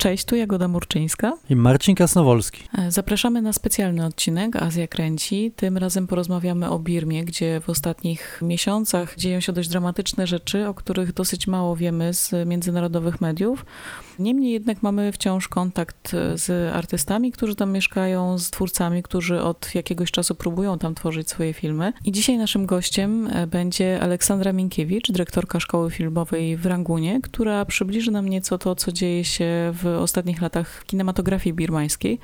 [0.00, 2.64] Cześć, tu Jagoda Murczyńska i Marcin Kasnowolski.
[2.78, 5.52] E, zapraszamy na specjalny odcinek Azja Kręci.
[5.56, 10.74] Tym razem porozmawiamy o Birmie, gdzie w ostatnich miesiącach dzieją się dość dramatyczne rzeczy, o
[10.74, 13.64] których dosyć mało wiemy z międzynarodowych mediów.
[14.18, 20.10] Niemniej jednak mamy wciąż kontakt z artystami, którzy tam mieszkają, z twórcami, którzy od jakiegoś
[20.10, 21.92] czasu próbują tam tworzyć swoje filmy.
[22.04, 28.10] I dzisiaj naszym gościem e, będzie Aleksandra Minkiewicz, dyrektorka szkoły filmowej w Rangunie, która przybliży
[28.10, 32.18] nam nieco to, co dzieje się w ostatnich latach kinematografii birmańskiej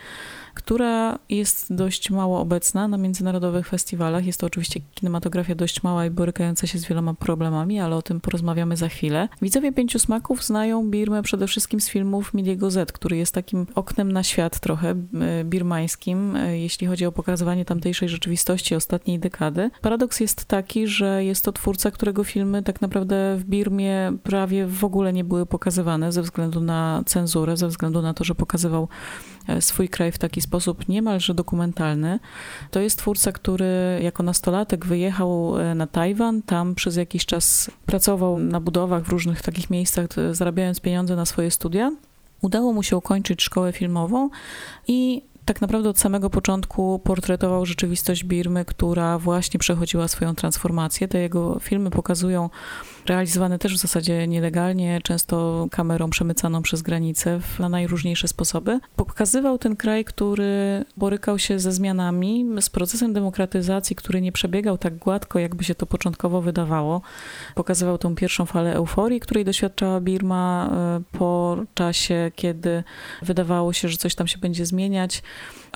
[0.56, 4.26] która jest dość mało obecna na międzynarodowych festiwalach.
[4.26, 8.20] Jest to oczywiście kinematografia dość mała i borykająca się z wieloma problemami, ale o tym
[8.20, 9.28] porozmawiamy za chwilę.
[9.42, 14.12] Widzowie Pięciu Smaków znają Birmę przede wszystkim z filmów Miliego Z, który jest takim oknem
[14.12, 19.70] na świat trochę e, birmańskim, e, jeśli chodzi o pokazywanie tamtejszej rzeczywistości ostatniej dekady.
[19.80, 24.84] Paradoks jest taki, że jest to twórca, którego filmy tak naprawdę w Birmie prawie w
[24.84, 28.88] ogóle nie były pokazywane ze względu na cenzurę, ze względu na to, że pokazywał
[29.60, 32.18] swój kraj w taki sposób niemalże dokumentalny.
[32.70, 38.38] To jest twórca, który jako nastolatek wyjechał e, na Tajwan, tam przez jakiś czas pracował
[38.38, 41.92] na budowach w różnych takich miejscach, zarabiając pieniądze na swoje studia.
[42.42, 44.30] Udało mu się ukończyć szkołę filmową
[44.88, 51.08] i tak naprawdę od samego początku portretował rzeczywistość Birmy, która właśnie przechodziła swoją transformację.
[51.08, 52.50] Te jego filmy pokazują
[53.06, 58.80] realizowane też w zasadzie nielegalnie, często kamerą przemycaną przez granicę na najróżniejsze sposoby.
[58.96, 64.96] Pokazywał ten kraj, który borykał się ze zmianami, z procesem demokratyzacji, który nie przebiegał tak
[64.96, 67.02] gładko, jakby się to początkowo wydawało.
[67.54, 72.84] Pokazywał tą pierwszą falę euforii, której doświadczała Birma e, po czasie, kiedy
[73.22, 75.22] wydawało się, że coś tam się będzie zmieniać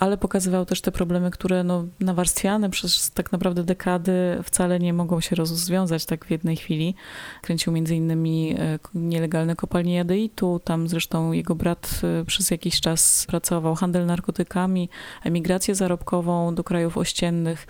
[0.01, 4.13] ale pokazywał też te problemy, które no, nawarstwiane przez tak naprawdę dekady
[4.45, 6.95] wcale nie mogą się rozwiązać tak w jednej chwili.
[7.43, 13.75] Kręcił innymi e, nielegalne kopalnie jadeitu, tam zresztą jego brat e, przez jakiś czas pracował,
[13.75, 14.89] handel narkotykami,
[15.25, 17.67] emigrację zarobkową do krajów ościennych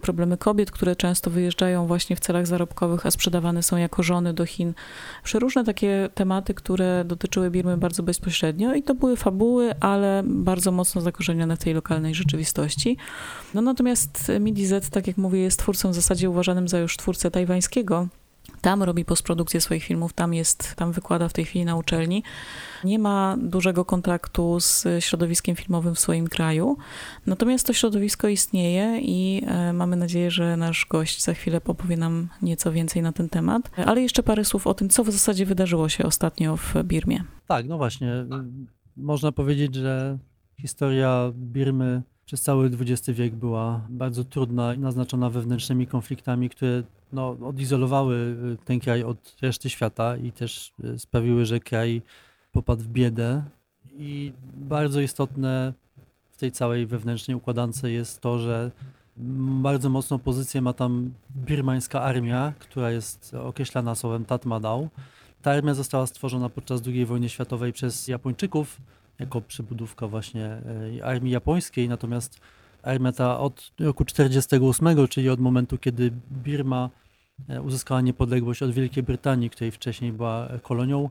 [0.00, 4.46] problemy kobiet, które często wyjeżdżają właśnie w celach zarobkowych, a sprzedawane są jako żony do
[4.46, 4.74] Chin.
[5.24, 11.00] Przeróżne takie tematy, które dotyczyły Birmy bardzo bezpośrednio i to były fabuły, ale bardzo mocno
[11.00, 12.96] zakorzenione w tej lokalnej rzeczywistości.
[13.54, 17.30] No natomiast Midi Z, tak jak mówię, jest twórcą w zasadzie uważanym za już twórcę
[17.30, 18.08] tajwańskiego,
[18.60, 22.22] tam robi postprodukcję swoich filmów, tam jest, tam wykłada w tej chwili na uczelni.
[22.84, 26.76] Nie ma dużego kontraktu z środowiskiem filmowym w swoim kraju,
[27.26, 32.28] natomiast to środowisko istnieje i e, mamy nadzieję, że nasz gość za chwilę opowie nam
[32.42, 33.70] nieco więcej na ten temat.
[33.76, 37.24] Ale jeszcze parę słów o tym, co w zasadzie wydarzyło się ostatnio w Birmie.
[37.46, 38.26] Tak, no właśnie.
[38.96, 40.18] Można powiedzieć, że
[40.60, 46.82] historia Birmy przez cały XX wiek była bardzo trudna naznaczona wewnętrznymi konfliktami, które
[47.12, 52.02] no, odizolowały y, ten kraj od reszty świata i też y, sprawiły, że kraj
[52.52, 53.44] popadł w biedę.
[53.98, 55.72] I bardzo istotne
[56.30, 58.70] w tej całej wewnętrznej układance jest to, że
[59.62, 64.80] bardzo mocną pozycję ma tam birmańska armia, która jest określana słowem Tatmadaw.
[65.42, 68.80] Ta armia została stworzona podczas II wojny światowej przez Japończyków
[69.18, 70.58] jako przybudówka właśnie
[70.96, 72.40] y, armii japońskiej, natomiast
[72.82, 76.90] armia ta od roku 1948, czyli od momentu, kiedy Birma
[77.48, 81.10] e, uzyskała niepodległość od Wielkiej Brytanii, której wcześniej była kolonią,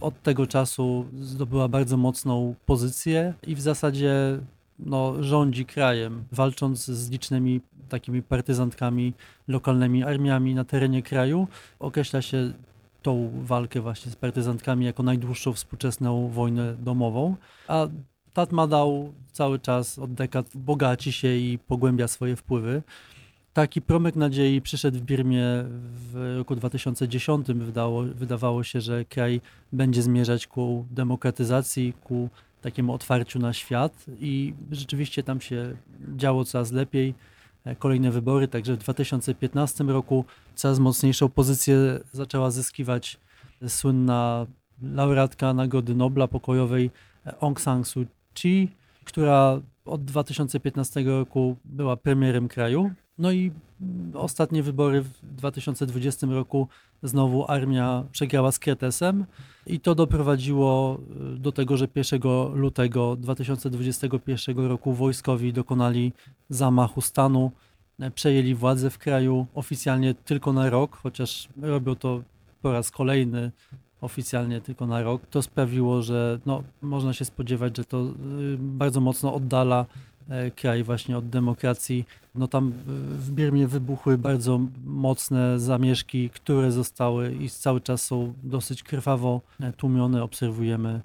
[0.00, 4.38] od tego czasu zdobyła bardzo mocną pozycję i w zasadzie
[4.78, 9.12] no, rządzi krajem, walcząc z licznymi takimi partyzantkami,
[9.48, 11.48] lokalnymi armiami na terenie kraju.
[11.78, 12.52] Określa się
[13.02, 17.36] tą walkę właśnie z partyzantkami jako najdłuższą współczesną wojnę domową,
[17.68, 17.86] a
[18.32, 18.88] Tatmadaw
[19.32, 22.82] cały czas od dekad bogaci się i pogłębia swoje wpływy.
[23.52, 25.44] Taki promyk nadziei przyszedł w Birmie
[26.12, 27.46] w roku 2010.
[27.46, 29.40] Wydało, wydawało się, że kraj
[29.72, 32.28] będzie zmierzać ku demokratyzacji, ku
[32.62, 35.76] takiemu otwarciu na świat i rzeczywiście tam się
[36.16, 37.14] działo coraz lepiej.
[37.78, 40.24] Kolejne wybory, także w 2015 roku
[40.54, 43.20] coraz mocniejszą pozycję zaczęła zyskiwać
[43.68, 44.46] słynna
[44.82, 46.90] laureatka Nagrody Nobla Pokojowej
[47.40, 48.04] Aung San Suu
[48.34, 48.68] Kyi,
[49.04, 52.90] która od 2015 roku była premierem kraju.
[53.18, 53.52] No i
[54.14, 56.68] ostatnie wybory w 2020 roku
[57.02, 59.24] znowu armia przegrała z Kretesem
[59.66, 60.98] i to doprowadziło
[61.34, 62.20] e, do tego, że 1
[62.54, 66.12] lutego 2021 roku wojskowi dokonali
[66.48, 67.52] zamachu stanu,
[68.00, 72.22] e, przejęli władzę w kraju oficjalnie tylko na rok, chociaż robią to
[72.62, 73.52] po raz kolejny
[74.02, 75.22] oficjalnie tylko na rok.
[75.30, 78.12] To sprawiło, że no, można się spodziewać, że to y,
[78.58, 79.86] bardzo mocno oddala
[80.56, 82.04] kraj właśnie od demokracji.
[82.34, 82.72] No tam
[83.18, 89.72] w Birmie wybuchły bardzo mocne zamieszki, które zostały i cały czas są dosyć krwawo e,
[89.72, 90.22] tłumione.
[90.22, 91.00] Obserwujemy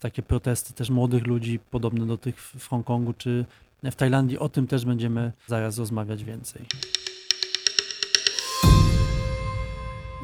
[0.00, 3.44] takie protesty też młodych ludzi, podobne do tych w Hongkongu czy
[3.82, 4.38] w Tajlandii.
[4.38, 6.62] O tym też będziemy zaraz rozmawiać więcej.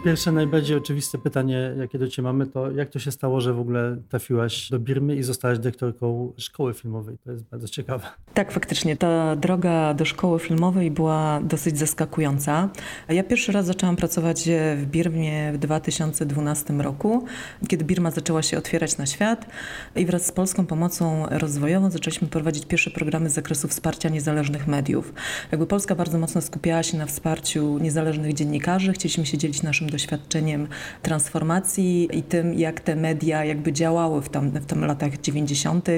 [0.05, 3.61] Pierwsze, najbardziej oczywiste pytanie, jakie do Ciebie mamy, to jak to się stało, że w
[3.61, 7.19] ogóle trafiłaś do Birmy i zostałaś dyrektorką szkoły filmowej?
[7.25, 8.07] To jest bardzo ciekawe.
[8.35, 8.97] Tak, faktycznie.
[8.97, 12.69] Ta droga do szkoły filmowej była dosyć zaskakująca.
[13.09, 17.25] Ja pierwszy raz zaczęłam pracować w Birmie w 2012 roku,
[17.69, 19.47] kiedy Birma zaczęła się otwierać na świat
[19.97, 25.15] i wraz z polską pomocą rozwojową zaczęliśmy prowadzić pierwsze programy z zakresu wsparcia niezależnych mediów.
[25.53, 28.93] Jakby Polska bardzo mocno skupiała się na wsparciu niezależnych dziennikarzy.
[28.93, 30.69] Chcieliśmy się dzielić naszym doświadczeniem
[31.03, 35.89] transformacji i tym, jak te media jakby działały w tam, w tam latach 90.,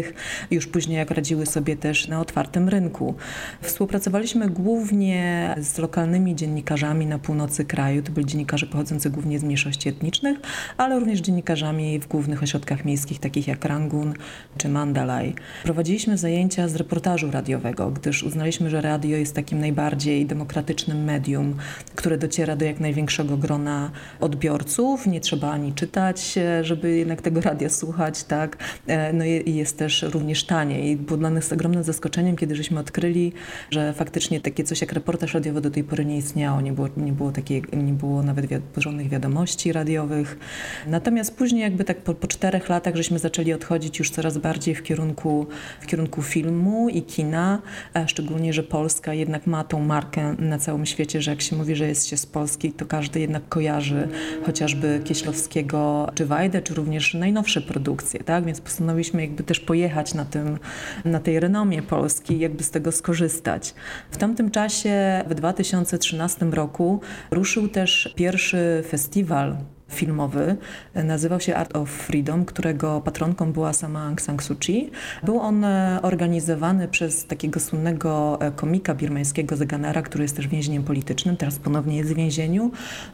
[0.50, 3.14] już później jak radziły sobie też na otwartym rynku.
[3.62, 8.02] Współpracowaliśmy głównie z lokalnymi dziennikarzami na północy kraju.
[8.02, 10.38] To byli dziennikarze pochodzący głównie z mniejszości etnicznych,
[10.76, 14.14] ale również dziennikarzami w głównych ośrodkach miejskich, takich jak Rangun
[14.56, 15.34] czy Mandalay.
[15.62, 21.54] Prowadziliśmy zajęcia z reportażu radiowego, gdyż uznaliśmy, że radio jest takim najbardziej demokratycznym medium,
[21.94, 23.79] które dociera do jak największego grona
[24.20, 28.56] odbiorców, nie trzeba ani czytać, e, żeby jednak tego radia słuchać, tak.
[28.86, 32.80] E, no i jest też również tanie i było dla nas ogromnym zaskoczeniem, kiedy żeśmy
[32.80, 33.32] odkryli,
[33.70, 37.12] że faktycznie takie coś jak reportaż radiowy do tej pory nie istniało, nie było, nie
[37.12, 40.38] było, takiej, nie było nawet porządnych wiadomości radiowych.
[40.86, 44.82] Natomiast później jakby tak po, po czterech latach żeśmy zaczęli odchodzić już coraz bardziej w
[44.82, 45.46] kierunku,
[45.80, 47.62] w kierunku filmu i kina,
[48.06, 51.86] szczególnie, że Polska jednak ma tą markę na całym świecie, że jak się mówi, że
[51.86, 54.08] jest się z Polski, to każdy jednak kojarzy kojarzy
[54.46, 58.44] chociażby Kieślowskiego czy Wajdę, czy również najnowsze produkcje, tak?
[58.44, 60.58] Więc postanowiliśmy jakby też pojechać na, tym,
[61.04, 63.74] na tej renomie Polski jakby z tego skorzystać.
[64.10, 67.00] W tamtym czasie, w 2013 roku,
[67.30, 69.56] ruszył też pierwszy festiwal
[69.94, 70.56] filmowy.
[70.94, 74.90] Nazywał się Art of Freedom, którego patronką była sama Aung San Suu Kyi.
[75.22, 80.82] Był on e, organizowany przez takiego słynnego e, komika birmańskiego Zeganera, który jest też więźniem
[80.82, 82.70] politycznym, teraz ponownie jest w więzieniu,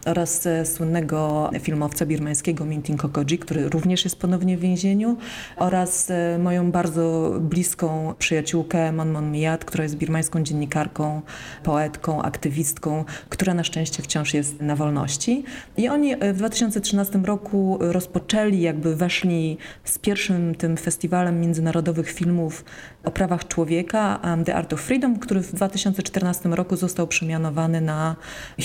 [0.06, 5.16] oraz e, słynnego filmowca birmańskiego Mintin Kokoji, który również jest ponownie w więzieniu,
[5.56, 11.22] oraz moją bardzo bliską przyjaciółkę Mon Mon Miat, która jest birmańską dziennikarką,
[11.62, 15.44] poetką, aktywistką, która na szczęście wciąż jest na wolności.
[15.76, 22.64] I oni w 2000 2013 roku rozpoczęli, jakby weszli z pierwszym tym festiwalem międzynarodowych filmów
[23.04, 28.16] o prawach człowieka, um, The Art of Freedom, który w 2014 roku został przemianowany na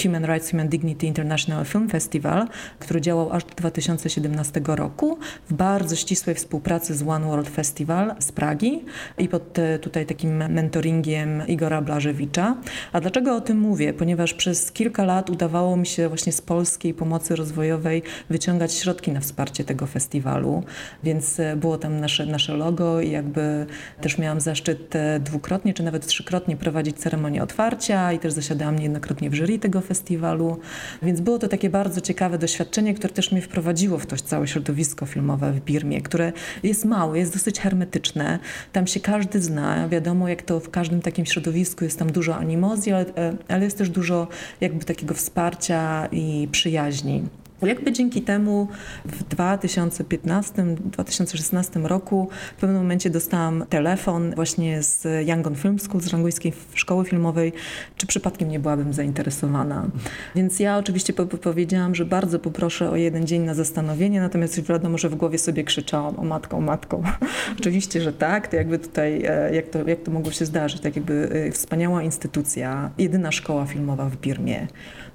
[0.03, 2.47] Human Rights, Human Dignity International Film Festival,
[2.79, 5.17] który działał aż do 2017 roku
[5.49, 8.85] w bardzo ścisłej współpracy z One World Festival z Pragi
[9.17, 12.55] i pod tutaj takim mentoringiem Igora Blażewicza.
[12.93, 13.93] A dlaczego o tym mówię?
[13.93, 17.90] Ponieważ przez kilka lat udawało mi się właśnie z polskiej pomocy rozwojowej
[18.29, 20.63] wyciągać środki na wsparcie tego festiwalu,
[21.03, 23.65] więc e, było tam nasze, nasze logo i jakby
[24.01, 29.29] też miałam zaszczyt e, dwukrotnie czy nawet trzykrotnie prowadzić ceremonię otwarcia i też zasiadałam niejednokrotnie
[29.29, 30.59] w jury tego festiwalu,
[31.01, 35.05] więc było to takie bardzo ciekawe doświadczenie, które też mnie wprowadziło w to całe środowisko
[35.05, 36.33] filmowe w Birmie, które
[36.63, 38.39] jest małe, jest dosyć hermetyczne,
[38.71, 42.91] tam się każdy zna, wiadomo jak to w każdym takim środowisku jest tam dużo animozji,
[42.91, 44.27] ale, e, ale jest też dużo
[44.61, 47.23] jakby takiego wsparcia i przyjaźni.
[47.67, 48.67] Jakby dzięki temu
[49.05, 56.53] w 2015-2016 roku w pewnym momencie dostałam telefon właśnie z Yangon Film School, z Rangujskiej
[56.73, 57.53] Szkoły Filmowej,
[57.97, 59.87] czy przypadkiem nie byłabym zainteresowana.
[60.35, 65.09] Więc ja oczywiście powiedziałam, że bardzo poproszę o jeden dzień na zastanowienie, natomiast wiadomo, że
[65.09, 67.03] w głowie sobie krzyczałam o matką, o matką.
[67.59, 70.95] oczywiście, że tak, to jakby tutaj, e, jak to, jak to mogło się zdarzyć, tak
[70.95, 74.67] jakby e, wspaniała instytucja, jedyna szkoła filmowa w Birmie,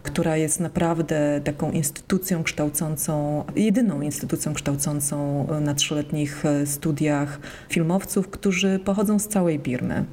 [0.07, 9.19] która jest naprawdę taką instytucją kształcącą, jedyną instytucją kształcącą na trzyletnich studiach filmowców, którzy pochodzą
[9.19, 10.05] z całej Birmy.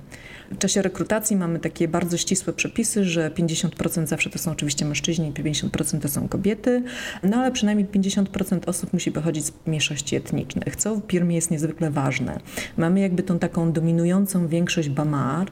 [0.54, 5.32] W czasie rekrutacji mamy takie bardzo ścisłe przepisy, że 50% zawsze to są oczywiście mężczyźni,
[5.32, 6.84] 50% to są kobiety,
[7.24, 11.92] no ale przynajmniej 50% osób musi pochodzić z mniejszości etnicznych, co w Birmie jest niezwykle
[11.92, 12.40] ważne.
[12.78, 15.48] Mamy jakby tą taką dominującą większość Bamar.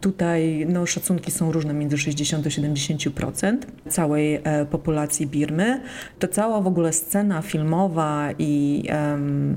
[0.00, 3.56] Tutaj no, szacunki są różne, między 60 do 70%
[3.88, 5.80] całej e, populacji Birmy.
[6.18, 8.82] To cała w ogóle scena filmowa i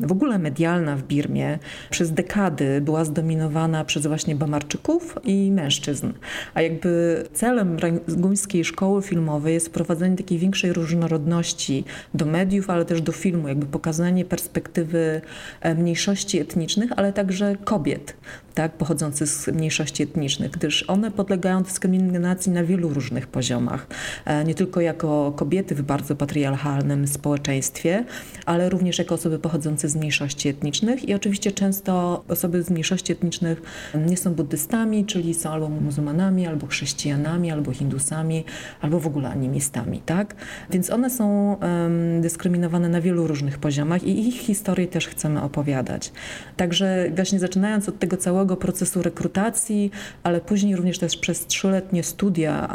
[0.01, 6.13] w ogóle medialna w Birmie przez dekady była zdominowana przez właśnie Bamarczyków, chłopaczków i mężczyzn.
[6.53, 13.01] A jakby celem ranguńskiej szkoły filmowej jest wprowadzenie takiej większej różnorodności do mediów, ale też
[13.01, 15.22] do filmu, jakby pokazanie perspektywy
[15.62, 18.15] e, mniejszości etnicznych, ale także kobiet
[18.60, 23.88] tak, pochodzących z mniejszości etnicznych, gdyż one podlegają dyskryminacji na wielu różnych poziomach.
[24.25, 28.05] E, nie tylko jako kobiety w bardzo patriarchalnym społeczeństwie,
[28.46, 33.62] ale również jako osoby pochodzące z mniejszości etnicznych i oczywiście często osoby z mniejszości etnicznych
[34.08, 34.69] nie są buddystami,
[35.08, 38.44] czyli są albo muzułmanami, albo chrześcijanami, albo hindusami,
[38.82, 40.36] albo w ogóle animistami, tak?
[40.70, 46.12] Więc one są um, dyskryminowane na wielu różnych poziomach i ich historię też chcemy opowiadać.
[46.58, 49.92] Także właśnie zaczynając od tego całego procesu rekrutacji,
[50.24, 52.70] ale później również też przez trzyletnie studia,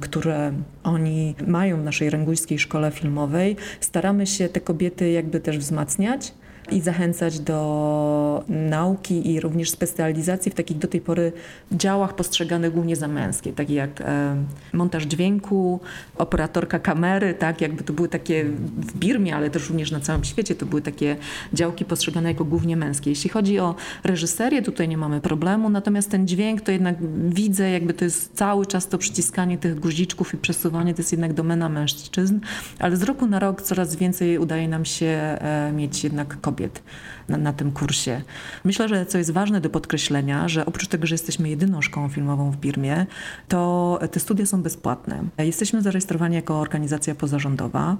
[0.00, 0.52] które
[0.84, 6.32] oni mają w naszej rangujskiej szkole filmowej, staramy się te kobiety jakby też wzmacniać
[6.70, 11.32] i zachęcać do nauki i również specjalizacji w takich do tej pory
[11.72, 14.36] działach postrzeganych głównie za męskie, takie jak e,
[14.72, 15.80] montaż dźwięku,
[16.16, 18.44] operatorka kamery, tak, jakby to były takie
[18.76, 21.16] w Birmie, ale też również na całym świecie, to były takie
[21.52, 23.10] działki postrzegane jako głównie męskie.
[23.10, 26.96] Jeśli chodzi o reżyserię, tutaj nie mamy problemu, natomiast ten dźwięk to jednak
[27.28, 31.32] widzę, jakby to jest cały czas to przyciskanie tych guziczków i przesuwanie, to jest jednak
[31.32, 32.40] domena mężczyzn,
[32.78, 36.82] ale z roku na rok coraz więcej udaje nam się e, mieć jednak kobiet kobiet
[37.28, 38.22] na, na, tym kursie.
[38.64, 42.50] Myślę, że co jest ważne do podkreślenia, że oprócz tego, że jesteśmy jedyną szkołą filmową
[42.50, 43.06] w Birmie,
[43.48, 45.24] to te studia są bezpłatne.
[45.38, 47.96] Jesteśmy zarejestrowani jako organizacja pozarządowa.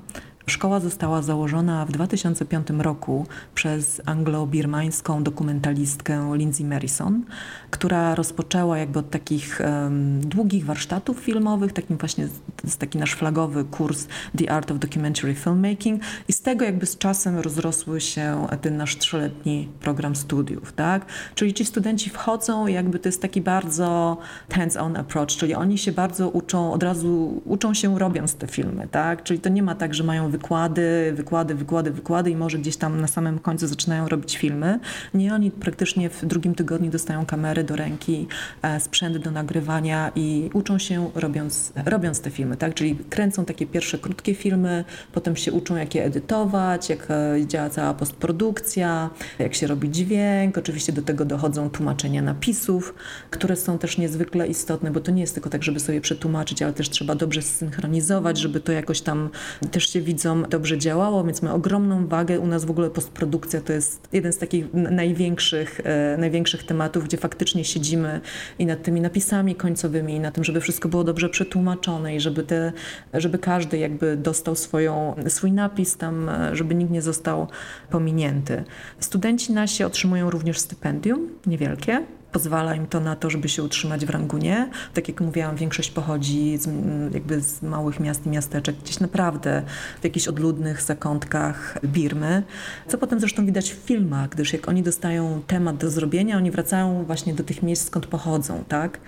[0.46, 7.24] Szkoła została założona w 2005 roku przez anglo-birmańską dokumentalistkę Lindsay Marison,
[7.70, 12.28] która rozpoczęła jakby od takich um, długich warsztatów filmowych, takim właśnie,
[12.64, 14.06] jest taki nasz flagowy kurs
[14.38, 18.98] The Art of Documentary Filmmaking i z tego jakby z czasem rozrosły się ten nasz
[18.98, 21.06] trzyletni program studiów, tak?
[21.34, 24.18] Czyli ci studenci wchodzą jakby to jest taki bardzo
[24.50, 29.22] hands-on approach, czyli oni się bardzo uczą, od razu uczą się robiąc te filmy, tak?
[29.22, 33.00] Czyli to nie ma tak, że mają wykłady, wykłady, wykłady, wykłady i może gdzieś tam
[33.00, 34.80] na samym końcu zaczynają robić filmy.
[35.14, 38.26] Nie, oni praktycznie w drugim tygodniu dostają kamery do ręki,
[38.62, 42.74] e, sprzęt do nagrywania i uczą się robiąc, robiąc te filmy, tak?
[42.74, 47.70] Czyli kręcą takie pierwsze krótkie filmy, potem się uczą jak je edytować, jak e, działa
[47.70, 50.58] cała postprodukcja, jak się robi dźwięk.
[50.58, 52.94] Oczywiście do tego dochodzą tłumaczenia napisów,
[53.30, 56.72] które są też niezwykle istotne, bo to nie jest tylko tak, żeby sobie przetłumaczyć, ale
[56.72, 59.30] też trzeba dobrze zsynchronizować, żeby to jakoś tam
[59.70, 62.40] też się widzą dobrze działało, więc ma ogromną wagę.
[62.40, 67.16] U nas w ogóle postprodukcja to jest jeden z takich największych, e, największych tematów, gdzie
[67.16, 68.20] faktycznie siedzimy
[68.58, 72.42] i nad tymi napisami końcowymi, i na tym, żeby wszystko było dobrze przetłumaczone i żeby,
[72.42, 72.72] te,
[73.14, 77.48] żeby każdy jakby dostał swoją, swój napis tam, e, żeby nikt nie został
[77.90, 78.64] pominięty.
[79.00, 82.02] Studenci nasi otrzymują również stypendium, niewielkie,
[82.34, 84.70] pozwala im to na to, żeby się utrzymać w Rangunie.
[84.94, 86.68] Tak jak mówiłam, większość pochodzi z,
[87.14, 89.62] jakby z małych miast i miasteczek, gdzieś naprawdę
[90.00, 92.42] w jakichś odludnych zakątkach Birmy,
[92.88, 97.04] co potem zresztą widać w filmach, gdyż jak oni dostają temat do zrobienia, oni wracają
[97.04, 99.00] właśnie do tych miejsc, skąd pochodzą, tak?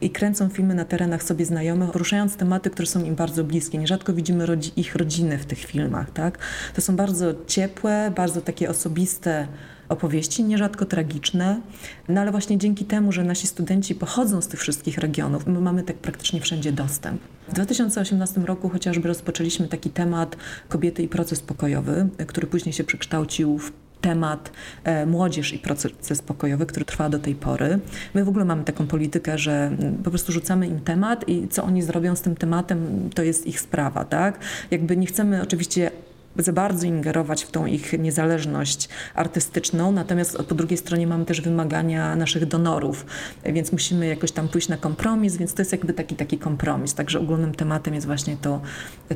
[0.00, 3.78] I kręcą filmy na terenach sobie znajomych, poruszając tematy, które są im bardzo bliskie.
[3.78, 6.38] Nierzadko widzimy rodzi ich rodziny w tych filmach, tak?
[6.74, 9.48] To są bardzo ciepłe, bardzo takie osobiste
[9.88, 11.60] opowieści, nierzadko tragiczne,
[12.08, 15.82] no ale właśnie dzięki temu, że nasi studenci pochodzą z tych wszystkich regionów, my mamy
[15.82, 17.20] tak praktycznie wszędzie dostęp.
[17.48, 20.36] W 2018 roku chociażby rozpoczęliśmy taki temat
[20.68, 24.52] kobiety i proces pokojowy, który później się przekształcił w temat
[24.84, 27.78] e, młodzież i proces pokojowy, który trwa do tej pory.
[28.14, 31.64] My w ogóle mamy taką politykę, że mm, po prostu rzucamy im temat i co
[31.64, 34.38] oni zrobią z tym tematem, to jest ich sprawa, tak?
[34.70, 35.90] Jakby nie chcemy oczywiście
[36.38, 42.16] za bardzo ingerować w tą ich niezależność artystyczną, natomiast po drugiej stronie mamy też wymagania
[42.16, 43.06] naszych donorów,
[43.44, 46.94] więc musimy jakoś tam pójść na kompromis, więc to jest jakby taki taki kompromis.
[46.94, 48.60] Także ogólnym tematem jest właśnie to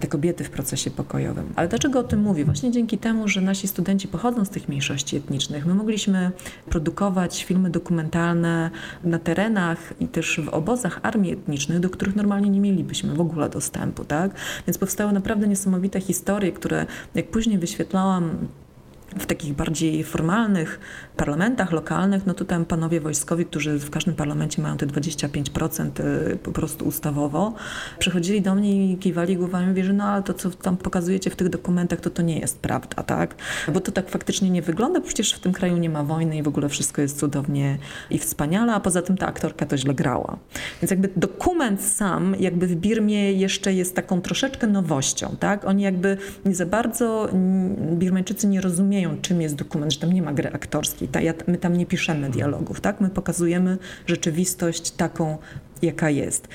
[0.01, 1.53] te kobiety w procesie pokojowym.
[1.57, 2.45] Ale dlaczego o tym mówię?
[2.45, 6.31] Właśnie dzięki temu, że nasi studenci pochodzą z tych mniejszości etnicznych, my mogliśmy
[6.71, 8.71] produkować filmy dokumentalne
[9.05, 13.49] na terenach i też w obozach armii etnicznych, do których normalnie nie mielibyśmy w ogóle
[13.49, 14.31] dostępu, tak?
[14.67, 18.49] Więc powstały naprawdę niesamowite historie, które jak później wyświetlałam
[19.19, 20.81] w takich bardziej formalnych
[21.17, 26.01] parlamentach lokalnych, no to tam panowie wojskowi, którzy w każdym parlamencie mają te 25%
[26.33, 27.55] y, po prostu ustawowo,
[27.99, 31.37] przychodzili do mnie i kiwali głowami, mówili, że no ale to, co tam pokazujecie w
[31.37, 33.35] tych dokumentach, to to nie jest prawda, tak?
[33.73, 36.49] Bo to tak faktycznie nie wygląda, przecież w tym kraju nie ma wojny i w
[36.49, 37.79] ogóle wszystko jest cudownie
[38.11, 40.39] i wspaniale, a poza tym ta aktorka to źle grała.
[40.83, 45.65] Więc jakby dokument sam jakby w Birmie jeszcze jest taką troszeczkę nowością, tak?
[45.65, 47.29] Oni jakby nie za bardzo,
[47.93, 51.09] Birmańczycy nie rozumieją rozumieją, czym jest dokument, że tam nie ma gry aktorskiej.
[51.09, 53.01] Ta, ja, my tam nie piszemy dialogów, tak?
[53.01, 55.39] My pokazujemy rzeczywistość taką,
[55.83, 56.49] jaka jest.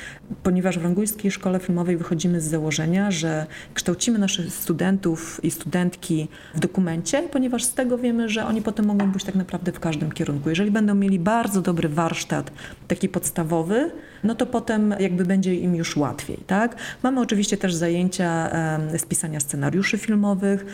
[0.43, 6.59] Ponieważ w Rangujskiej Szkole Filmowej wychodzimy z założenia, że kształcimy naszych studentów i studentki w
[6.59, 10.49] dokumencie, ponieważ z tego wiemy, że oni potem mogą pójść tak naprawdę w każdym kierunku.
[10.49, 12.51] Jeżeli będą mieli bardzo dobry warsztat,
[12.87, 13.91] taki podstawowy,
[14.23, 16.75] no to potem jakby będzie im już łatwiej, tak?
[17.03, 18.49] Mamy oczywiście też zajęcia
[18.97, 20.65] z pisania scenariuszy filmowych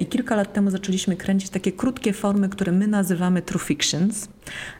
[0.00, 4.28] i kilka lat temu zaczęliśmy kręcić takie krótkie formy, które my nazywamy true fictions,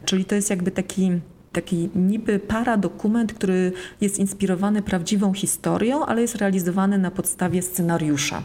[0.05, 1.11] czyli to jest jakby taki
[1.55, 3.71] taki niby paradokument, który
[4.01, 8.43] jest inspirowany prawdziwą historią, ale jest realizowany na podstawie scenariusza.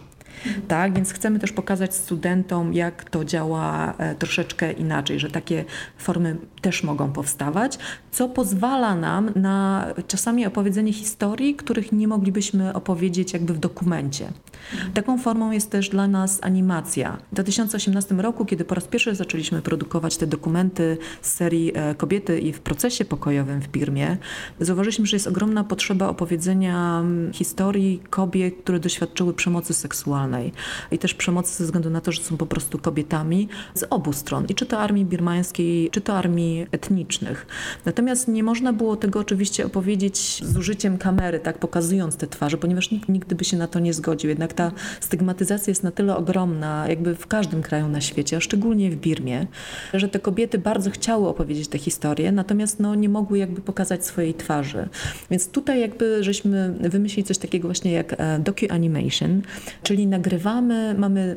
[0.68, 5.64] Tak, więc chcemy też pokazać studentom, jak to działa e, troszeczkę inaczej, że takie
[5.98, 7.78] formy też mogą powstawać,
[8.10, 14.32] co pozwala nam na czasami opowiedzenie historii, których nie moglibyśmy opowiedzieć jakby w dokumencie.
[14.94, 17.16] Taką formą jest też dla nas animacja.
[17.32, 22.38] W 2018 roku, kiedy po raz pierwszy zaczęliśmy produkować te dokumenty z serii e, Kobiety
[22.38, 24.16] i w procesie pokojowym w Birmie,
[24.60, 30.52] zauważyliśmy, że jest ogromna potrzeba opowiedzenia historii kobiet, które doświadczyły przemocy seksualnej
[30.90, 34.46] i też przemocy ze względu na to, że są po prostu kobietami z obu stron,
[34.48, 37.46] i czy to armii birmańskiej, czy to armii etnicznych.
[37.84, 42.90] Natomiast nie można było tego oczywiście opowiedzieć z użyciem kamery, tak pokazując te twarze, ponieważ
[42.90, 44.30] nikt nigdy by się na to nie zgodził.
[44.30, 48.90] Jednak ta stygmatyzacja jest na tyle ogromna, jakby w każdym kraju na świecie, a szczególnie
[48.90, 49.46] w Birmie,
[49.94, 54.34] że te kobiety bardzo chciały opowiedzieć te historie, natomiast no, nie mogły jakby pokazać swojej
[54.34, 54.88] twarzy.
[55.30, 59.40] Więc tutaj jakby żeśmy wymyślili coś takiego właśnie jak e, docu-animation,
[59.82, 61.36] czyli nagrywamy, mamy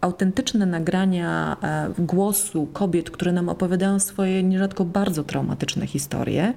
[0.00, 6.54] autentyczne nagrania e, głosu kobiet, które nam opowiadają swoje nierzadko bardzo traumatyczne historie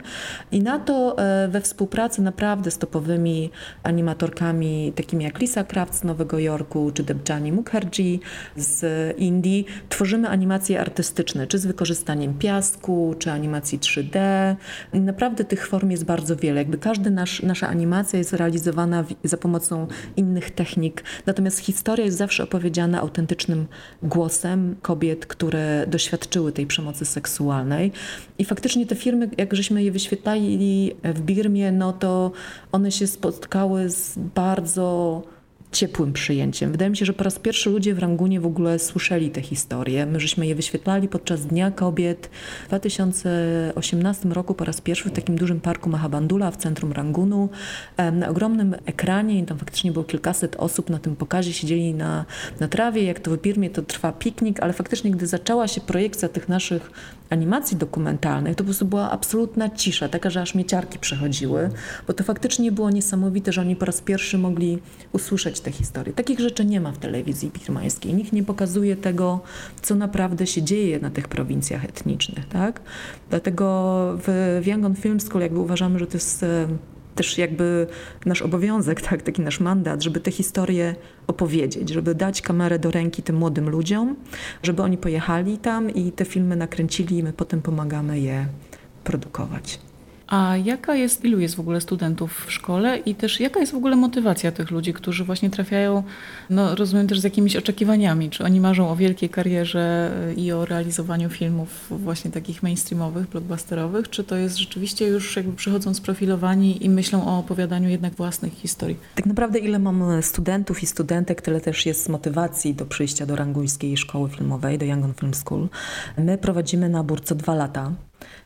[0.51, 3.51] i na to e, we współpracy naprawdę z topowymi
[3.83, 8.19] animatorkami takimi jak Lisa Kraft z Nowego Jorku, czy Debjani Mukherjee
[8.55, 8.85] z
[9.17, 14.19] Indii, tworzymy animacje artystyczne, czy z wykorzystaniem piasku, czy animacji 3D.
[14.93, 16.59] Naprawdę tych form jest bardzo wiele.
[16.61, 19.87] Jakby każdy nasz, nasza animacja jest realizowana w, za pomocą
[20.17, 23.67] innych technik, natomiast historia jest zawsze opowiedziana autentycznym
[24.03, 27.84] głosem kobiet, które doświadczyły tej przemocy seksualnej.
[28.37, 32.31] I faktycznie te firmy, jak żeśmy je wyświetlali w Birmie, no to
[32.71, 35.21] one się spotkały z bardzo
[35.75, 36.71] ciepłym przyjęciem.
[36.71, 40.05] Wydaje mi się, że po raz pierwszy ludzie w Rangunie w ogóle słyszeli te historie.
[40.05, 42.29] My żeśmy je wyświetlali podczas Dnia Kobiet
[42.63, 47.49] w 2018 roku po raz pierwszy w takim dużym parku Mahabandula w centrum Rangunu.
[48.11, 52.25] Na ogromnym ekranie i tam faktycznie było kilkaset osób na tym pokazie, siedzieli na,
[52.59, 53.03] na trawie.
[53.03, 56.91] Jak to w Birmie to trwa piknik, ale faktycznie gdy zaczęła się projekcja tych naszych
[57.29, 61.69] animacji dokumentalnych, to po prostu była absolutna cisza, taka, że aż mieciarki przechodziły,
[62.07, 64.79] bo to faktycznie było niesamowite, że oni po raz pierwszy mogli
[65.11, 66.13] usłyszeć te historie.
[66.13, 68.13] Takich rzeczy nie ma w telewizji birmańskiej.
[68.13, 69.39] Nikt nie pokazuje tego,
[69.81, 72.47] co naprawdę się dzieje na tych prowincjach etnicznych.
[72.47, 72.81] Tak?
[73.29, 73.65] Dlatego
[74.17, 76.67] w Yangon Film School jakby uważamy, że to jest e,
[77.15, 77.87] też jakby
[78.25, 80.95] nasz obowiązek, tak, taki nasz mandat, żeby te historie
[81.27, 84.15] opowiedzieć, żeby dać kamerę do ręki tym młodym ludziom,
[84.63, 88.47] żeby oni pojechali tam i te filmy nakręcili i my potem pomagamy je
[89.03, 89.79] produkować.
[90.27, 93.75] A jaka jest, ilu jest w ogóle studentów w szkole i też jaka jest w
[93.75, 96.03] ogóle motywacja tych ludzi, którzy właśnie trafiają,
[96.49, 101.29] no rozumiem też z jakimiś oczekiwaniami, czy oni marzą o wielkiej karierze i o realizowaniu
[101.29, 107.27] filmów właśnie takich mainstreamowych, blockbusterowych, czy to jest rzeczywiście już jakby przychodzą sprofilowani i myślą
[107.27, 108.97] o opowiadaniu jednak własnych historii?
[109.15, 113.97] Tak naprawdę ile mam studentów i studentek, tyle też jest motywacji do przyjścia do Ranguńskiej
[113.97, 115.67] Szkoły Filmowej, do Yangon Film School.
[116.17, 117.91] My prowadzimy nabór co dwa lata.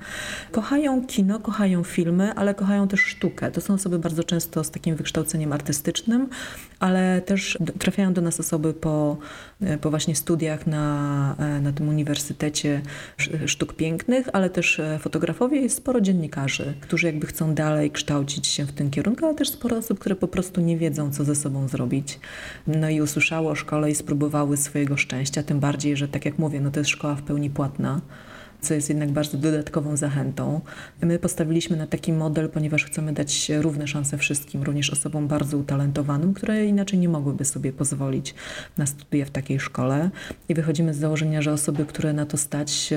[0.52, 3.52] Kochają kino, kochają filmy, ale kochają też sztukę.
[3.52, 6.30] To są osoby bardzo często z takim wykształceniem artystycznym,
[6.80, 9.18] ale też trafiają do nas osoby po,
[9.62, 12.82] e, po właśnie studiach na, e, na tym Uniwersytecie
[13.46, 18.66] Sztuk Pięknych, ale też e, fotografowie i sporo dziennikarzy, którzy jakby chcą dalej kształcić się
[18.66, 21.68] w tym kierunku, ale też sporo osób, które po prostu nie wiedzą, co ze sobą
[21.68, 22.20] zrobić.
[22.68, 26.62] No i usłyszało o szkole i spróbowały swojego szczęścia, tym bardziej, że tak jak mówię,
[26.62, 28.02] no to jest szkoła w pełni płatna
[28.62, 30.62] co jest jednak bardzo dodatkową zachętą.
[31.02, 36.34] My postawiliśmy na taki model, ponieważ chcemy dać równe szanse wszystkim, również osobom bardzo utalentowanym,
[36.34, 38.36] które inaczej nie mogłyby sobie pozwolić
[38.78, 40.10] na studia w takiej szkole.
[40.50, 42.94] I wychodzimy z założenia, że osoby, które na to stać,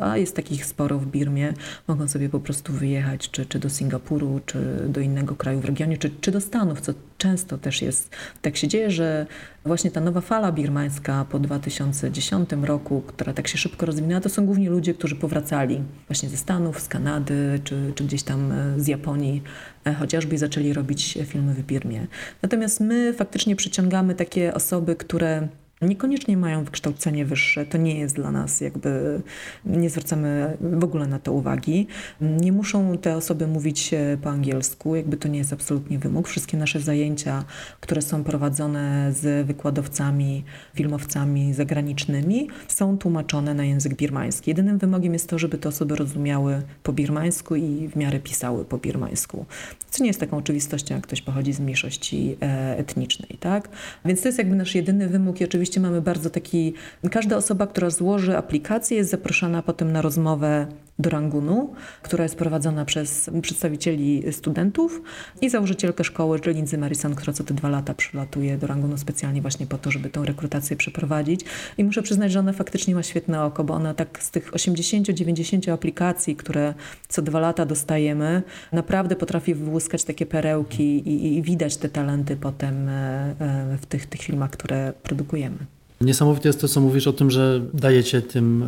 [0.00, 1.54] a jest takich sporo w Birmie,
[1.88, 5.98] mogą sobie po prostu wyjechać czy, czy do Singapuru, czy do innego kraju w regionie,
[5.98, 8.10] czy, czy do Stanów, co często też jest.
[8.42, 9.26] Tak się dzieje, że
[9.64, 14.46] właśnie ta nowa fala birmańska po 2010 roku, która tak się szybko rozwinęła, to są
[14.46, 18.86] głównie ludzie, którzy powracali właśnie ze Stanów, z Kanady, czy, czy gdzieś tam e, z
[18.86, 19.42] Japonii,
[19.84, 22.06] e, chociażby i zaczęli robić filmy w Birmie.
[22.42, 25.48] Natomiast my faktycznie przyciągamy takie osoby, które
[25.82, 29.20] Niekoniecznie mają wykształcenie wyższe, to nie jest dla nas jakby,
[29.64, 31.86] nie zwracamy w ogóle na to uwagi.
[32.20, 36.28] Nie muszą te osoby mówić po angielsku, jakby to nie jest absolutnie wymóg.
[36.28, 37.44] Wszystkie nasze zajęcia,
[37.80, 44.50] które są prowadzone z wykładowcami, filmowcami zagranicznymi, są tłumaczone na język birmański.
[44.50, 48.78] Jedynym wymogiem jest to, żeby te osoby rozumiały po birmańsku i w miarę pisały po
[48.78, 49.46] birmańsku.
[49.90, 53.68] Co nie jest taką oczywistością, jak ktoś pochodzi z mniejszości e, etnicznej, tak?
[54.04, 56.74] Więc to jest jakby nasz jedyny wymóg i oczywiście oczywiście mamy bardzo taki,
[57.10, 60.66] każda osoba, która złoży aplikację jest zaproszona potem na rozmowę
[60.98, 65.02] do Rangunu, która jest prowadzona przez przedstawicieli studentów
[65.40, 69.66] i założycielkę szkoły Lindsay Marison, która co te dwa lata przylatuje do Rangunu specjalnie właśnie
[69.66, 71.40] po to, żeby tą rekrutację przeprowadzić.
[71.78, 75.72] I muszę przyznać, że ona faktycznie ma świetne oko, bo ona tak z tych 80-90
[75.72, 76.74] aplikacji, które
[77.08, 82.88] co dwa lata dostajemy, naprawdę potrafi wyłuskać takie perełki i, i widać te talenty potem
[82.88, 85.75] e, e, w tych, tych filmach, które produkujemy.
[86.00, 88.64] Niesamowite jest to, co mówisz o tym, że dajecie tym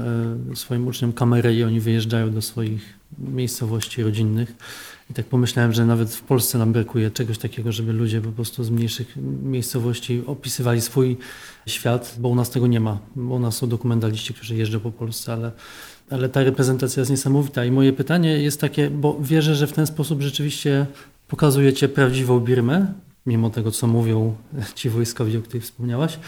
[0.52, 4.54] e, swoim uczniom kamerę i oni wyjeżdżają do swoich miejscowości rodzinnych.
[5.10, 8.64] I tak pomyślałem, że nawet w Polsce nam brakuje czegoś takiego, żeby ludzie po prostu
[8.64, 11.16] z mniejszych miejscowości opisywali swój
[11.66, 12.98] świat, bo u nas tego nie ma.
[13.16, 15.52] Bo u nas są dokumentaliści, którzy jeżdżą po Polsce, ale,
[16.10, 17.64] ale ta reprezentacja jest niesamowita.
[17.64, 20.86] I moje pytanie jest takie, bo wierzę, że w ten sposób rzeczywiście
[21.28, 22.92] pokazujecie prawdziwą Birmę,
[23.26, 24.36] mimo tego, co mówią
[24.74, 26.18] ci wojskowi, o których wspomniałaś,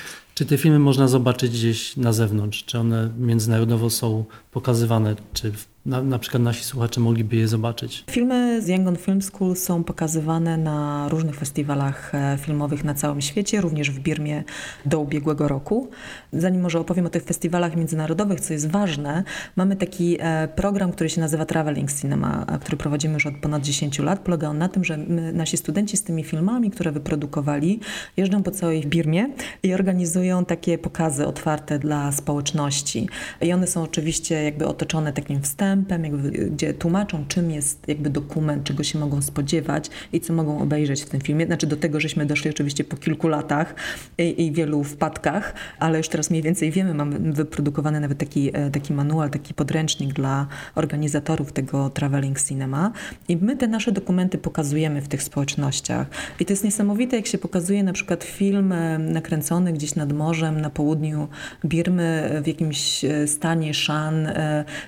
[0.40, 2.64] czy te filmy można zobaczyć gdzieś na zewnątrz?
[2.64, 5.16] Czy one międzynarodowo są pokazywane?
[5.33, 5.53] Czy
[5.87, 8.05] na, na przykład nasi słuchacze mogliby je zobaczyć?
[8.11, 13.61] Filmy z Yangon Film School są pokazywane na różnych festiwalach e, filmowych na całym świecie,
[13.61, 14.44] również w Birmie
[14.87, 15.88] do ubiegłego roku.
[16.33, 19.24] Zanim może opowiem o tych festiwalach międzynarodowych, co jest ważne,
[19.57, 23.98] mamy taki e, program, który się nazywa Traveling Cinema, który prowadzimy już od ponad 10
[23.98, 24.20] lat.
[24.20, 27.81] Polega on na tym, że my, nasi studenci z tymi filmami, które wyprodukowali,
[28.16, 29.31] jeżdżą po całej Birmie
[29.62, 33.08] i organizują takie pokazy otwarte dla społeczności.
[33.40, 38.64] I one są oczywiście jakby otoczone takim wstępem, jakby, gdzie tłumaczą, czym jest jakby dokument,
[38.64, 41.46] czego się mogą spodziewać i co mogą obejrzeć w tym filmie.
[41.46, 43.74] Znaczy do tego, żeśmy doszli oczywiście po kilku latach
[44.18, 48.70] i, i wielu wpadkach, ale już teraz mniej więcej wiemy, mamy wyprodukowany nawet taki, e,
[48.70, 52.92] taki manual, taki podręcznik dla organizatorów tego Traveling Cinema
[53.28, 56.06] i my te nasze dokumenty pokazujemy w tych społecznościach.
[56.40, 60.61] I to jest niesamowite, jak się pokazuje na przykład film e, nakręcony gdzieś nad morzem
[60.61, 61.29] na południu
[61.64, 64.29] Birmy w jakimś e, stanie Shan,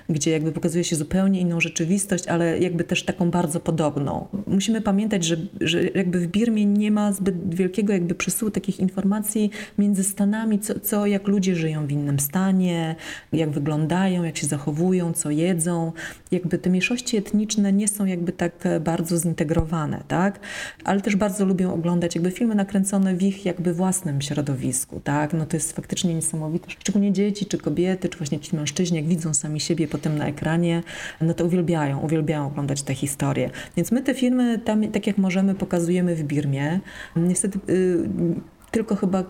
[0.09, 4.27] gdzie jakby pokazuje się zupełnie inną rzeczywistość, ale jakby też taką bardzo podobną.
[4.47, 9.51] Musimy pamiętać, że, że jakby w Birmie nie ma zbyt wielkiego jakby przesyłu takich informacji
[9.77, 12.95] między stanami, co, co jak ludzie żyją w innym stanie,
[13.33, 15.91] jak wyglądają, jak się zachowują, co jedzą.
[16.31, 20.39] Jakby te mniejszości etniczne nie są jakby tak bardzo zintegrowane, tak?
[20.83, 25.12] Ale też bardzo lubią oglądać jakby filmy nakręcone w ich jakby własnym środowisku, tak?
[25.33, 26.69] No to jest faktycznie niesamowite.
[26.69, 30.43] Szczególnie dzieci, czy kobiety, czy właśnie ci mężczyźni, jak widzą sami siebie potem na ekranie,
[30.43, 30.83] ekranie,
[31.21, 33.49] no to uwielbiają, uwielbiają oglądać te historie.
[33.77, 36.79] Więc my te filmy tam, tak jak możemy, pokazujemy w Birmie.
[37.15, 38.09] Niestety y,
[38.73, 39.23] tylko chyba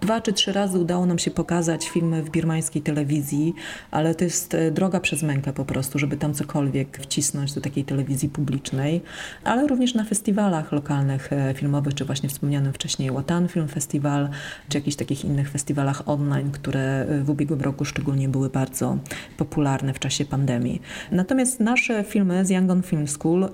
[0.00, 3.54] dwa czy trzy razy udało nam się pokazać filmy w birmańskiej telewizji,
[3.90, 7.84] ale to jest e, droga przez mękę po prostu, żeby tam cokolwiek wcisnąć do takiej
[7.84, 9.02] telewizji publicznej,
[9.44, 14.28] ale również na festiwalach lokalnych e, filmowych, czy właśnie wspomnianym wcześniej Watan Film Festival,
[14.68, 18.98] czy jakichś takich innych festiwalach online, które w ubiegłym roku szczególnie były bardzo
[19.36, 20.82] popularne w czasie pandemii.
[21.12, 23.48] Natomiast nasze filmy z Yangon Film School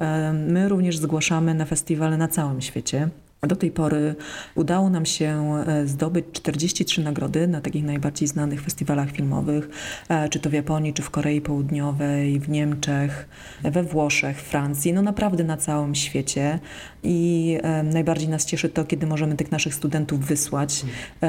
[0.48, 3.08] my również zgłaszamy na festiwale na całym świecie.
[3.48, 4.14] Do tej pory
[4.54, 9.68] udało nam się e, zdobyć 43 nagrody na takich najbardziej znanych festiwalach filmowych,
[10.08, 13.28] e, czy to w Japonii, czy w Korei Południowej, w Niemczech,
[13.62, 16.58] we Włoszech, Francji, no naprawdę na całym świecie.
[17.02, 20.84] I e, najbardziej nas cieszy to, kiedy możemy tych naszych studentów wysłać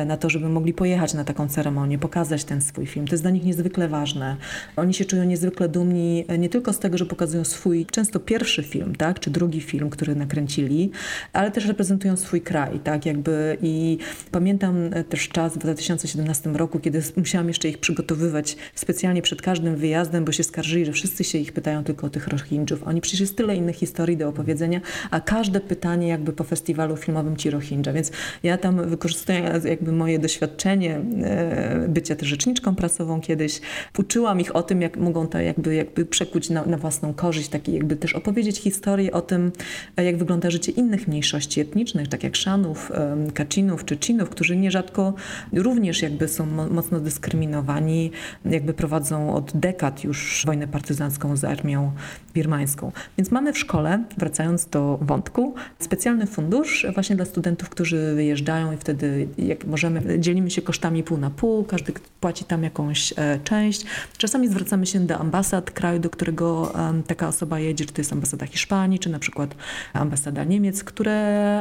[0.06, 3.08] na to, żeby mogli pojechać na taką ceremonię, pokazać ten swój film.
[3.08, 4.38] To jest dla nich niezwykle ważne.
[4.76, 8.95] Oni się czują niezwykle dumni nie tylko z tego, że pokazują swój często pierwszy film,
[8.95, 10.91] tak, czy drugi film, który nakręcili,
[11.34, 13.97] ale też reprezentują reprezentują swój kraj, tak jakby i
[14.31, 19.75] pamiętam e, też czas w 2017 roku, kiedy musiałam jeszcze ich przygotowywać specjalnie przed każdym
[19.75, 22.83] wyjazdem, bo się skarżyli, że wszyscy się ich pytają tylko o tych Rohingjów.
[22.83, 27.37] Oni przecież jest tyle innych historii do opowiedzenia, a każde pytanie jakby po festiwalu filmowym
[27.37, 28.11] ci Rohingya, więc
[28.43, 33.61] ja tam wykorzystuję jakby moje doświadczenie e, bycia też rzeczniczką prasową kiedyś,
[33.97, 37.73] uczyłam ich o tym, jak mogą to jakby, jakby przekuć na, na własną korzyść, taki
[37.73, 39.51] jakby też opowiedzieć historię o tym,
[39.97, 42.91] jak wygląda życie innych mniejszości etnicznych, tak jak Szanów,
[43.34, 45.13] Kaczynów czy Czynów, którzy nierzadko
[45.54, 48.12] również jakby są mocno dyskryminowani,
[48.45, 51.91] jakby prowadzą od dekad już wojnę partyzancką z armią
[52.34, 52.91] birmańską.
[53.17, 58.77] Więc mamy w szkole, wracając do wątku, specjalny fundusz właśnie dla studentów, którzy wyjeżdżają i
[58.77, 63.86] wtedy jak możemy, dzielimy się kosztami pół na pół, każdy płaci tam jakąś e, część.
[64.17, 66.73] Czasami zwracamy się do ambasad kraju, do którego
[67.08, 69.56] taka osoba jedzie, czy to jest ambasada Hiszpanii, czy na przykład
[69.93, 71.13] ambasada Niemiec, które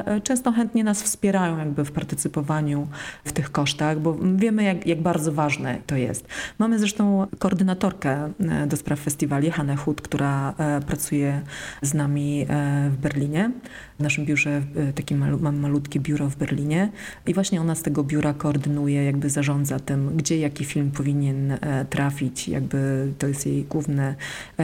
[0.06, 2.88] e, często chętnie nas wspierają jakby w partycypowaniu
[3.24, 6.26] w tych kosztach, bo wiemy jak, jak bardzo ważne to jest.
[6.58, 11.40] Mamy zresztą koordynatorkę e, do spraw festiwali, Hanę Hut, która e, pracuje
[11.82, 13.50] z nami e, w Berlinie.
[13.98, 14.62] W naszym biurze,
[14.94, 16.90] takie malu, mamy malutkie biuro w Berlinie
[17.26, 21.58] i właśnie ona z tego biura koordynuje, jakby zarządza tym, gdzie jaki film powinien
[21.90, 22.48] trafić.
[22.48, 24.14] Jakby to jest jej główne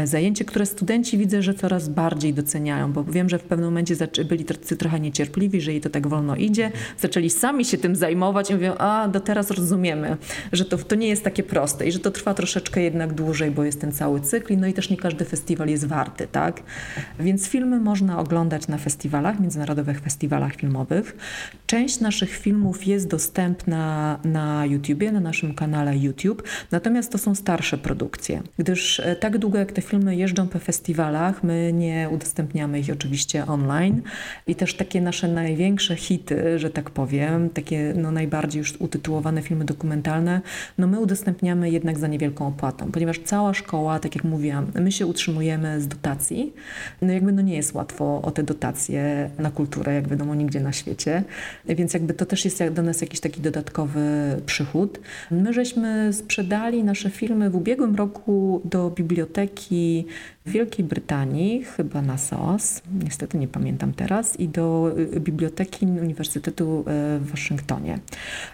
[0.05, 3.95] zajęcie, które studenci widzę, że coraz bardziej doceniają, bo wiem, że w pewnym momencie
[4.29, 4.45] byli
[4.79, 6.73] trochę niecierpliwi, szczęśliwi, że jej to tak wolno idzie.
[6.99, 10.17] Zaczęli sami się tym zajmować i mówią, a do teraz rozumiemy,
[10.53, 13.65] że to, to nie jest takie proste i że to trwa troszeczkę jednak dłużej, bo
[13.65, 14.57] jest ten cały cykl.
[14.57, 16.63] No i też nie każdy festiwal jest warty, tak?
[17.21, 21.17] Więc filmy można oglądać na festiwalach, międzynarodowych festiwalach filmowych.
[21.67, 27.79] Część naszych filmów jest dostępna na YouTubie, na naszym kanale YouTube, natomiast to są starsze
[27.79, 32.91] produkcje, gdyż e, tak długo jak te filmy jeżdżą po festiwalach, my nie udostępniamy ich
[32.93, 34.03] oczywiście online
[34.47, 39.65] i też takie nasze największe hity, że tak powiem, takie no, najbardziej już utytułowane filmy
[39.65, 40.41] dokumentalne,
[40.79, 45.07] no my udostępniamy jednak za niewielką opłatą, ponieważ cała szkoła, tak jak mówiłam, my się
[45.07, 46.53] utrzymujemy z dotacji,
[47.03, 50.73] no jakby no nie jest łatwo o te dotacje na kulturę, jak wiadomo, nigdzie na
[50.73, 51.25] świecie,
[51.69, 54.01] więc jakby to też jest do nas jakiś taki dodatkowy
[54.47, 55.01] przychód.
[55.31, 60.07] My żeśmy sprzedali nasze filmy w ubiegłym roku do biblioteki
[60.47, 66.81] w Wielkiej Brytanii, chyba na SOAS, niestety nie pamiętam teraz, i do y, Biblioteki Uniwersytetu
[66.81, 66.85] y,
[67.19, 67.99] w Waszyngtonie.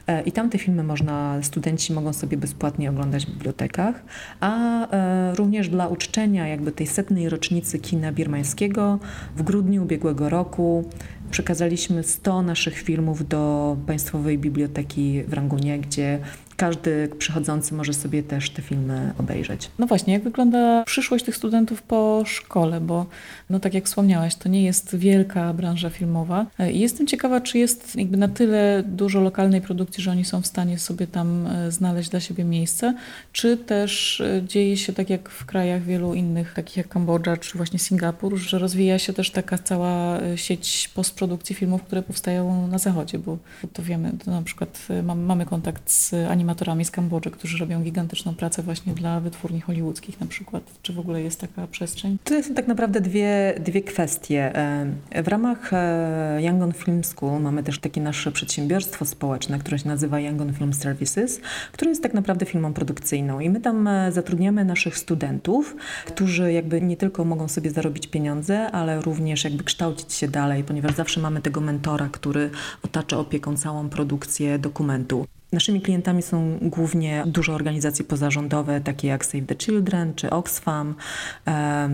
[0.07, 4.03] E, I tam te filmy można, studenci mogą sobie bezpłatnie oglądać w bibliotekach,
[4.41, 8.99] a e, również dla uczczenia jakby tej setnej rocznicy kina birmańskiego
[9.37, 10.85] w grudniu ubiegłego roku
[11.31, 16.19] przekazaliśmy 100 naszych filmów do Państwowej Biblioteki w Rangunie, gdzie
[16.57, 19.71] każdy przychodzący może sobie też te filmy obejrzeć.
[19.79, 23.07] No właśnie, jak wygląda przyszłość tych studentów po szkole, bo
[23.51, 26.47] no tak jak wspomniałaś, to nie jest wielka branża filmowa.
[26.73, 30.47] I jestem ciekawa, czy jest jakby na tyle dużo lokalnej produkcji, że oni są w
[30.47, 32.95] stanie sobie tam e, znaleźć dla siebie miejsce,
[33.33, 37.57] czy też e, dzieje się tak jak w krajach wielu innych, takich jak Kambodża czy
[37.57, 42.79] właśnie Singapur, że rozwija się też taka cała e, sieć postprodukcji filmów, które powstają na
[42.79, 43.39] zachodzie, bo
[43.73, 48.35] to wiemy, to na przykład mamy kontakt z animacją animatorami z Kambodży, którzy robią gigantyczną
[48.35, 50.63] pracę właśnie dla wytwórni hollywoodzkich na przykład.
[50.83, 52.19] Czy w ogóle jest taka przestrzeń?
[52.25, 54.57] To są tak naprawdę dwie, dwie kwestie.
[54.57, 59.89] E, w ramach e, Yangon Film School mamy też takie nasze przedsiębiorstwo społeczne, które się
[59.89, 61.41] nazywa Yangon Film Services,
[61.73, 65.77] które jest tak naprawdę firmą produkcyjną i my tam e, zatrudniamy naszych studentów,
[66.07, 70.95] którzy jakby nie tylko mogą sobie zarobić pieniądze, ale również jakby kształcić się dalej, ponieważ
[70.95, 72.51] zawsze mamy tego mentora, który
[72.85, 75.27] otacza opieką całą produkcję dokumentu.
[75.53, 80.95] Naszymi klientami są głównie duże organizacje pozarządowe, takie jak Save the Children czy Oxfam,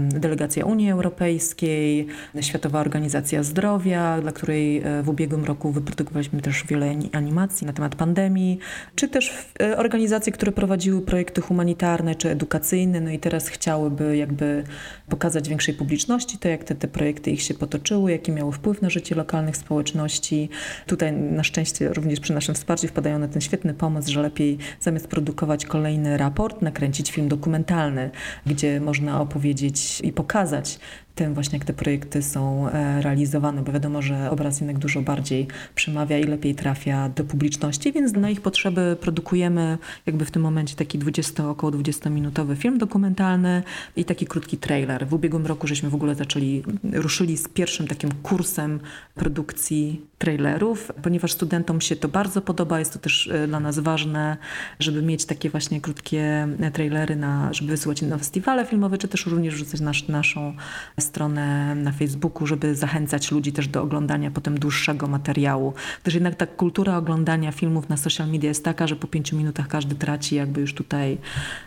[0.08, 2.06] delegacja Unii Europejskiej,
[2.40, 7.94] Światowa Organizacja Zdrowia, dla której e, w ubiegłym roku wyprodukowaliśmy też wiele animacji na temat
[7.94, 8.58] pandemii,
[8.94, 14.64] czy też e, organizacje, które prowadziły projekty humanitarne czy edukacyjne, no i teraz chciałyby jakby
[15.08, 18.90] pokazać większej publiczności to, jak te, te projekty ich się potoczyły, jaki miały wpływ na
[18.90, 20.48] życie lokalnych społeczności.
[20.86, 25.08] Tutaj na szczęście również przy naszym wsparciu wpadają na ten świetny pomysł, że lepiej zamiast
[25.08, 28.10] produkować kolejny raport, nakręcić film dokumentalny,
[28.46, 30.78] gdzie można opowiedzieć i pokazać
[31.18, 35.46] tym właśnie, jak te projekty są e, realizowane, bo wiadomo, że obraz jednak dużo bardziej
[35.74, 40.76] przemawia i lepiej trafia do publiczności, więc na ich potrzeby produkujemy jakby w tym momencie
[40.76, 43.62] taki 20, około 20-minutowy film dokumentalny
[43.96, 45.06] i taki krótki trailer.
[45.06, 48.80] W ubiegłym roku żeśmy w ogóle zaczęli, ruszyli z pierwszym takim kursem
[49.14, 54.36] produkcji trailerów, ponieważ studentom się to bardzo podoba, jest to też e, dla nas ważne,
[54.78, 59.26] żeby mieć takie właśnie krótkie e, trailery, na, żeby wysyłać na festiwale filmowe, czy też
[59.26, 60.54] również wrzucać nasz, naszą
[61.00, 65.72] stronę na Facebooku, żeby zachęcać ludzi też do oglądania potem dłuższego materiału.
[66.02, 69.68] Też jednak ta kultura oglądania filmów na social media jest taka, że po pięciu minutach
[69.68, 71.18] każdy traci jakby już tutaj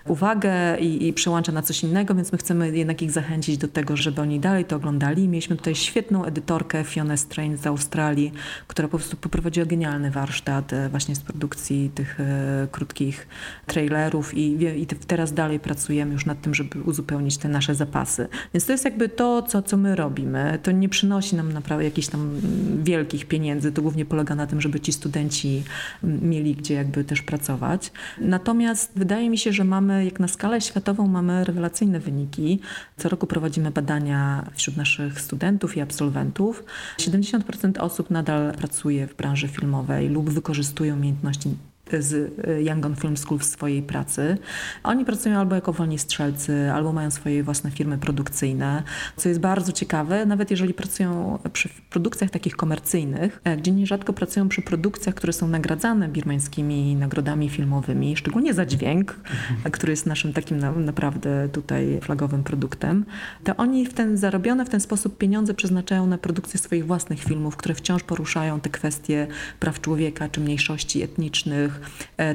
[0.08, 3.98] uwagę i, i przełącza na coś innego, więc my chcemy jednak ich zachęcić do tego,
[3.98, 5.28] żeby oni dalej to oglądali.
[5.28, 8.32] Mieliśmy tutaj świetną edytorkę Fiona Strain z Australii,
[8.68, 13.28] która po prostu poprowadziła genialny warsztat e, właśnie z produkcji tych e, krótkich
[13.66, 18.28] trailerów i, i teraz dalej pracujemy już nad tym, żeby uzupełnić te nasze zapasy.
[18.54, 20.60] Więc to jest jakby to, co, co my robimy.
[20.64, 22.42] To nie przynosi nam naprawdę jakichś tam
[22.84, 23.72] wielkich pieniędzy.
[23.72, 25.64] To głównie polega na tym, żeby ci studenci
[26.04, 27.92] mieli gdzie jakby też pracować.
[28.20, 32.60] Natomiast wydaje mi się, że mamy, jak na skalę światową, mamy rewelacyjne wyniki.
[32.98, 36.64] Co roku prowadzimy badania wśród naszych studentów i absolwentów.
[36.98, 41.50] 70% osób nadal nadal pracuje w branży filmowej lub wykorzystują umiejętności
[42.00, 44.38] z y, Young on Film School w swojej pracy.
[44.84, 48.84] Oni pracują albo jako wolni strzelcy, albo mają swoje własne firmy produkcyjne,
[49.18, 54.50] co jest bardzo ciekawe, nawet jeżeli pracują przy produkcjach takich komercyjnych, e, gdzie nierzadko pracują
[54.50, 59.72] przy produkcjach, które są nagradzane birmańskimi nagrodami filmowymi, szczególnie za dźwięk, mhm.
[59.72, 63.06] który jest naszym takim na, naprawdę tutaj flagowym produktem,
[63.44, 67.56] to oni w ten zarobione w ten sposób pieniądze przeznaczają na produkcję swoich własnych filmów,
[67.56, 69.28] które wciąż poruszają te kwestie
[69.60, 71.81] praw człowieka czy mniejszości etnicznych, E,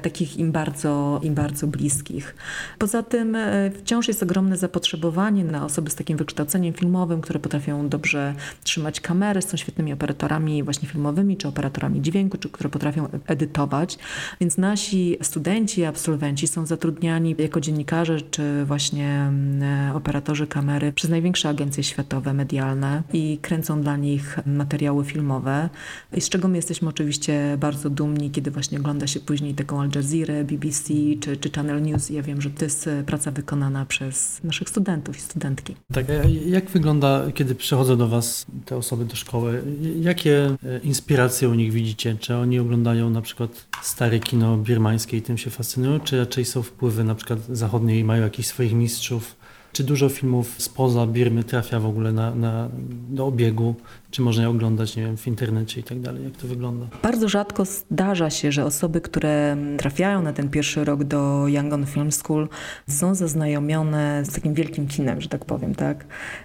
[0.03, 2.35] takich im bardzo, im bardzo bliskich.
[2.79, 7.89] Poza tym e, wciąż jest ogromne zapotrzebowanie na osoby z takim wykształceniem filmowym, które potrafią
[7.89, 13.99] dobrze trzymać kamery, są świetnymi operatorami właśnie filmowymi, czy operatorami dźwięku, czy które potrafią edytować.
[14.41, 21.11] Więc nasi studenci, absolwenci są zatrudniani jako dziennikarze, czy właśnie mm, e, operatorzy kamery przez
[21.11, 25.69] największe agencje światowe, medialne i kręcą dla nich materiały filmowe.
[26.13, 29.91] I z czego my jesteśmy oczywiście bardzo dumni, kiedy właśnie ogląda się później taką Al
[29.95, 32.11] Jazeera, BBC czy, czy Channel News.
[32.11, 35.75] Ja wiem, że to jest e, praca wykonana przez naszych studentów i studentki.
[35.93, 36.07] Tak,
[36.47, 39.63] jak wygląda, kiedy przychodzą do Was te osoby do szkoły?
[40.01, 42.17] Jakie e, inspiracje u nich widzicie?
[42.21, 46.63] Czy oni oglądają na przykład stare kino birmańskie i tym się fascynują, czy raczej są
[46.63, 49.37] wpływy na przykład zachodnie i mają jakichś swoich mistrzów?
[49.73, 52.69] Czy dużo filmów spoza Birmy trafia w ogóle na, na,
[53.09, 53.75] do obiegu?
[54.17, 56.25] Czy można je oglądać, nie wiem, w internecie i tak dalej?
[56.25, 56.87] Jak to wygląda?
[57.03, 62.13] Bardzo rzadko zdarza się, że osoby, które trafiają na ten pierwszy rok do Yangon Film
[62.13, 62.49] School
[62.89, 66.05] są zaznajomione z takim wielkim kinem, że tak powiem, tak?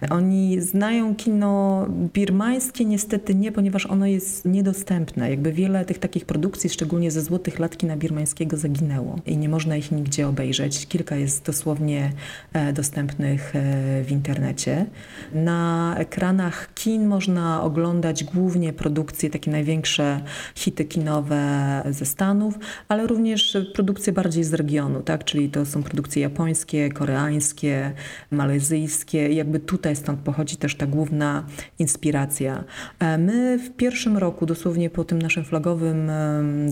[0.09, 5.29] Oni znają kino birmańskie, niestety nie, ponieważ ono jest niedostępne.
[5.29, 9.75] Jakby wiele tych takich produkcji, szczególnie ze złotych lat kina birmańskiego zaginęło i nie można
[9.75, 10.87] ich nigdzie obejrzeć.
[10.87, 12.11] Kilka jest dosłownie
[12.53, 14.85] e, dostępnych e, w internecie.
[15.33, 20.21] Na ekranach kin można oglądać głównie produkcje, takie największe
[20.55, 21.41] hity kinowe
[21.89, 25.23] ze Stanów, ale również produkcje bardziej z regionu, tak?
[25.23, 27.91] czyli to są produkcje japońskie, koreańskie,
[28.31, 31.45] malezyjskie jakby tutaj stąd pochodzi też ta główna
[31.79, 32.63] inspiracja.
[32.99, 36.11] E, my w pierwszym roku, dosłownie po tym naszym flagowym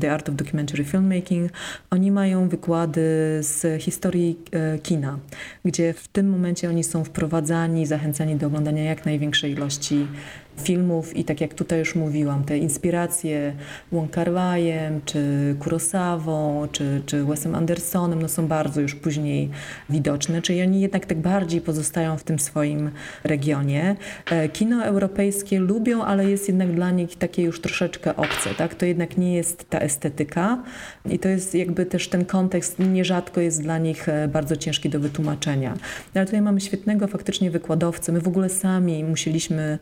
[0.02, 1.52] The Art of Documentary Filmmaking,
[1.92, 3.02] oni mają wykłady
[3.42, 5.20] z historii e, kina,
[5.66, 10.08] gdzie w tym momencie oni są wprowadzani, zachęcani do oglądania jak największej ilości
[10.60, 13.54] filmów i tak jak tutaj już mówiłam, te inspiracje
[13.92, 14.12] Wong
[15.06, 19.50] czy Kurosawą, czy, czy Wesem Andersonem, no są bardzo już później
[19.90, 22.92] widoczne, czyli oni jednak tak bardziej pozostają w tym swoim
[23.24, 23.96] regionie.
[24.32, 28.76] E, kino europejskie lubią, ale jest jednak dla nich takie już troszeczkę obce, tak?
[28.76, 30.64] To jednak nie jest ta estetyka
[31.10, 35.00] i to jest jakby też ten kontekst nierzadko jest dla nich e, bardzo ciężki do
[35.00, 35.74] wytłumaczenia.
[36.16, 38.12] Ale tutaj mamy świetnego faktycznie wykładowcę.
[38.12, 39.80] My w ogóle sami musieliśmy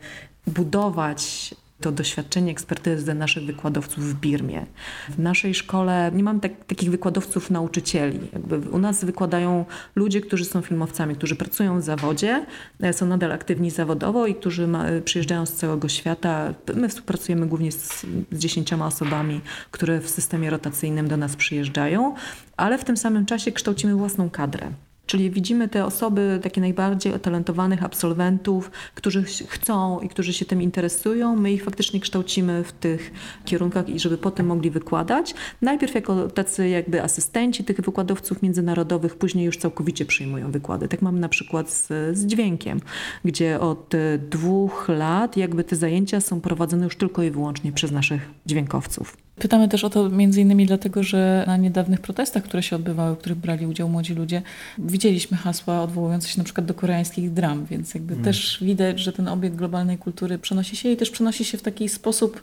[0.48, 4.66] budować to doświadczenie, ekspertyzę naszych wykładowców w Birmie.
[5.08, 8.20] W naszej szkole nie mamy tak, takich wykładowców nauczycieli.
[8.32, 12.46] Jakby u nas wykładają ludzie, którzy są filmowcami, którzy pracują w zawodzie,
[12.80, 16.54] e, są nadal aktywni zawodowo i którzy ma, przyjeżdżają z całego świata.
[16.74, 22.14] My współpracujemy głównie z, z dziesięcioma osobami, które w systemie rotacyjnym do nas przyjeżdżają,
[22.56, 24.70] ale w tym samym czasie kształcimy własną kadrę.
[25.08, 31.36] Czyli widzimy te osoby, takie najbardziej utalentowanych absolwentów, którzy chcą i którzy się tym interesują.
[31.36, 33.12] My ich faktycznie kształcimy w tych
[33.44, 35.34] kierunkach i żeby potem mogli wykładać.
[35.62, 40.88] Najpierw jako tacy jakby asystenci tych wykładowców międzynarodowych, później już całkowicie przyjmują wykłady.
[40.88, 41.86] Tak mamy na przykład z,
[42.18, 42.80] z dźwiękiem,
[43.24, 43.92] gdzie od
[44.30, 49.27] dwóch lat jakby te zajęcia są prowadzone już tylko i wyłącznie przez naszych dźwiękowców.
[49.38, 53.18] Pytamy też o to między innymi dlatego, że na niedawnych protestach, które się odbywały, w
[53.18, 54.42] których brali udział młodzi ludzie,
[54.78, 58.24] widzieliśmy hasła odwołujące się na przykład do koreańskich dram, więc jakby mm.
[58.24, 61.88] też widać, że ten obiekt globalnej kultury przenosi się i też przenosi się w taki
[61.88, 62.42] sposób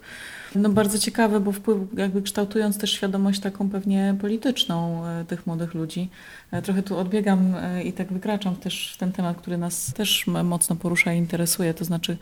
[0.56, 5.74] no bardzo ciekawy, bo wpływ, jakby kształtując też świadomość taką pewnie polityczną e, tych młodych
[5.74, 6.10] ludzi.
[6.52, 10.28] E, trochę tu odbiegam e, i tak wykraczam też w ten temat, który nas też
[10.44, 12.18] mocno porusza i interesuje, to znaczy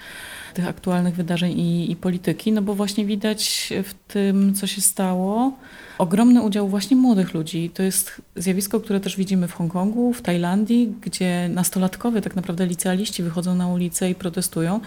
[0.53, 5.53] tych aktualnych wydarzeń i, i polityki, no bo właśnie widać w tym, co się stało,
[5.97, 7.71] ogromny udział właśnie młodych ludzi.
[7.73, 13.23] To jest zjawisko, które też widzimy w Hongkongu, w Tajlandii, gdzie nastolatkowie, tak naprawdę licealiści
[13.23, 14.79] wychodzą na ulicę i protestują.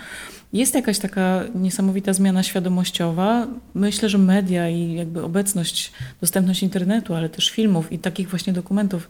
[0.52, 3.46] Jest jakaś taka niesamowita zmiana świadomościowa.
[3.74, 9.08] Myślę, że media i jakby obecność, dostępność internetu, ale też filmów i takich właśnie dokumentów,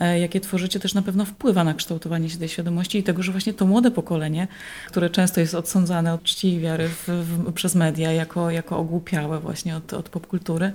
[0.00, 3.32] e, jakie tworzycie, też na pewno wpływa na kształtowanie się tej świadomości i tego, że
[3.32, 4.48] właśnie to młode pokolenie,
[4.86, 9.40] które często jest odsądzane od czci i wiary w, w, przez media jako, jako ogłupiałe
[9.40, 10.72] właśnie od, od popkultury,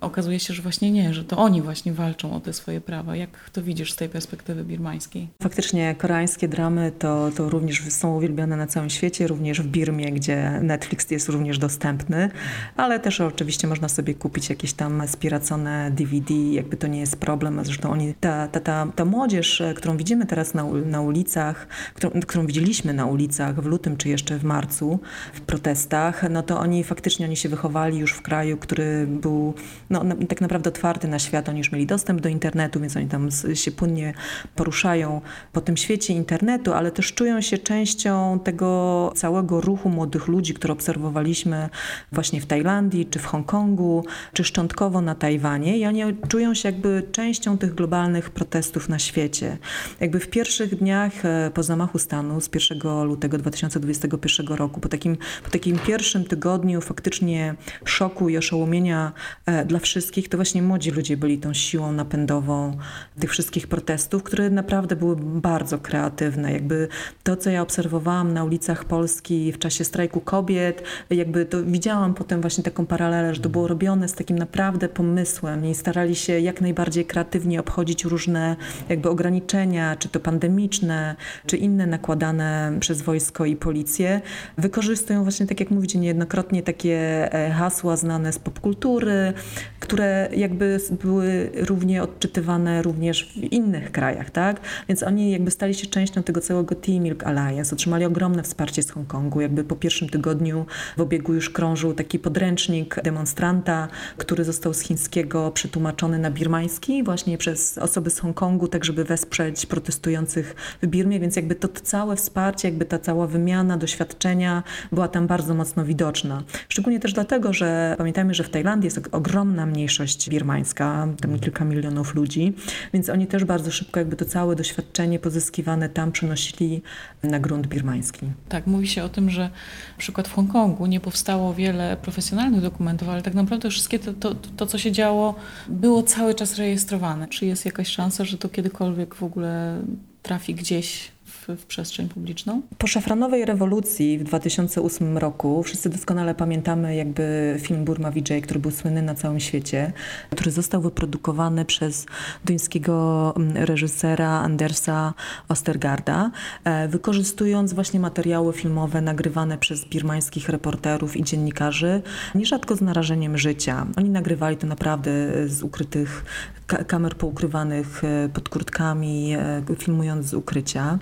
[0.00, 3.16] okazuje się, że właśnie nie, że to oni właśnie walczą o te swoje prawa.
[3.16, 5.28] Jak to widzisz z tej perspektywy birmańskiej?
[5.42, 10.60] Faktycznie koreańskie dramy to, to również są uwielbiane na całym świecie, również w Birmie, gdzie
[10.62, 12.30] Netflix jest również dostępny,
[12.76, 17.60] ale też oczywiście można sobie kupić jakieś tam spiracone DVD, jakby to nie jest problem.
[17.64, 22.46] Zresztą oni, ta, ta, ta, ta młodzież, którą widzimy teraz na, na ulicach, którą, którą
[22.46, 24.98] widzieliśmy na ulicach w lutym czy jeszcze w marcu
[25.34, 29.54] w protestach, no to oni faktycznie oni się wychowali już w kraju, który był
[29.90, 31.48] no, tak naprawdę otwarty na świat.
[31.48, 34.14] Oni już mieli dostęp do internetu, więc oni tam się płynnie
[34.54, 35.20] poruszają
[35.52, 40.72] po tym świecie internetu, ale też czują się częścią tego całego ruchu młodych ludzi, który
[40.72, 41.68] obserwowaliśmy
[42.12, 47.02] właśnie w Tajlandii, czy w Hongkongu, czy szczątkowo na Tajwanie i oni czują się jakby
[47.12, 49.58] częścią tych globalnych protestów na świecie.
[50.00, 55.16] Jakby w pierwszych dniach e, po zamachu stanu z 1 lutego 2021 roku, po takim,
[55.44, 57.54] po takim pierwszym tygodniu faktycznie
[57.84, 59.12] szoku i oszołomienia
[59.46, 62.76] e, dla wszystkich, to właśnie młodzi ludzie byli tą siłą napędową
[63.20, 66.52] tych wszystkich protestów, które naprawdę były bardzo kreatywne.
[66.52, 66.88] Jakby
[67.22, 69.15] to, co ja obserwowałam na ulicach Polski
[69.52, 74.08] w czasie strajku kobiet, jakby to widziałam potem właśnie taką paralelę, że to było robione
[74.08, 78.56] z takim naprawdę pomysłem i starali się jak najbardziej kreatywnie obchodzić różne
[78.88, 84.20] jakby ograniczenia, czy to pandemiczne, czy inne nakładane przez wojsko i policję.
[84.58, 89.32] Wykorzystują właśnie, tak jak mówicie, niejednokrotnie takie e, hasła znane z popkultury,
[89.80, 94.60] które jakby były równie odczytywane również w innych krajach, tak?
[94.88, 98.90] Więc oni jakby stali się częścią tego całego Team Milk Alliance, otrzymali ogromne wsparcie z
[98.90, 99.05] Hongkongu.
[99.40, 105.50] Jakby po pierwszym tygodniu w obiegu już krążył taki podręcznik demonstranta, który został z chińskiego
[105.50, 111.36] przetłumaczony na birmański właśnie przez osoby z Hongkongu, tak żeby wesprzeć protestujących w Birmie, więc
[111.36, 116.42] jakby to całe wsparcie, jakby ta cała wymiana doświadczenia była tam bardzo mocno widoczna.
[116.68, 122.14] Szczególnie też dlatego, że pamiętajmy, że w Tajlandii jest ogromna mniejszość birmańska, tam kilka milionów
[122.14, 122.54] ludzi,
[122.92, 126.82] więc oni też bardzo szybko jakby to całe doświadczenie pozyskiwane tam przenosili
[127.22, 128.26] na grunt birmański.
[128.48, 133.08] Tak, mówi się o tym, że na przykład w Hongkongu nie powstało wiele profesjonalnych dokumentów,
[133.08, 135.34] ale tak naprawdę wszystkie to, to, to co się działo,
[135.68, 137.28] było cały czas rejestrowane.
[137.28, 139.80] Czy jest jakaś szansa, że to kiedykolwiek w ogóle
[140.22, 141.15] trafi gdzieś
[141.48, 142.62] w, przestrzeń publiczną?
[142.78, 148.70] Po szafranowej rewolucji w 2008 roku wszyscy doskonale pamiętamy jakby film Burma Vijay, który był
[148.70, 149.92] słynny na całym świecie,
[150.30, 152.06] który został wyprodukowany przez
[152.44, 155.14] duńskiego mm, reżysera Andersa
[155.48, 156.30] Ostergarda,
[156.64, 162.02] e, wykorzystując właśnie materiały filmowe nagrywane przez birmańskich reporterów i dziennikarzy,
[162.34, 163.86] nierzadko z narażeniem życia.
[163.96, 165.10] Oni nagrywali to naprawdę
[165.48, 166.24] z ukrytych
[166.66, 170.98] kamer poukrywanych e, pod kurtkami, e, filmując z ukrycia.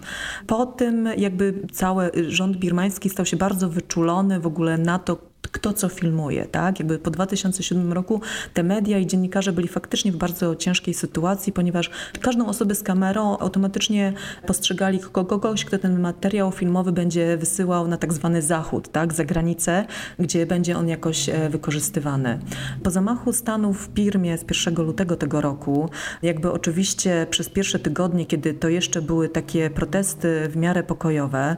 [0.47, 5.73] Po tym jakby cały rząd birmański stał się bardzo wyczulony w ogóle na to, kto
[5.73, 6.79] co filmuje, tak?
[6.79, 8.21] Jakby po 2007 roku
[8.55, 11.91] te media i dziennikarze byli faktycznie w bardzo ciężkiej sytuacji, ponieważ
[12.21, 14.13] każdą osobę z kamerą automatycznie
[14.47, 19.13] postrzegali kogoś, kto ten materiał filmowy będzie wysyłał na tak zwany zachód, tak?
[19.13, 19.85] Za granicę,
[20.19, 22.39] gdzie będzie on jakoś e, wykorzystywany.
[22.83, 25.91] Po zamachu stanu w Birmie z 1 lutego tego roku,
[26.23, 31.57] jakby oczywiście przez pierwsze tygodnie, kiedy to jeszcze były takie protesty w miarę pokojowe,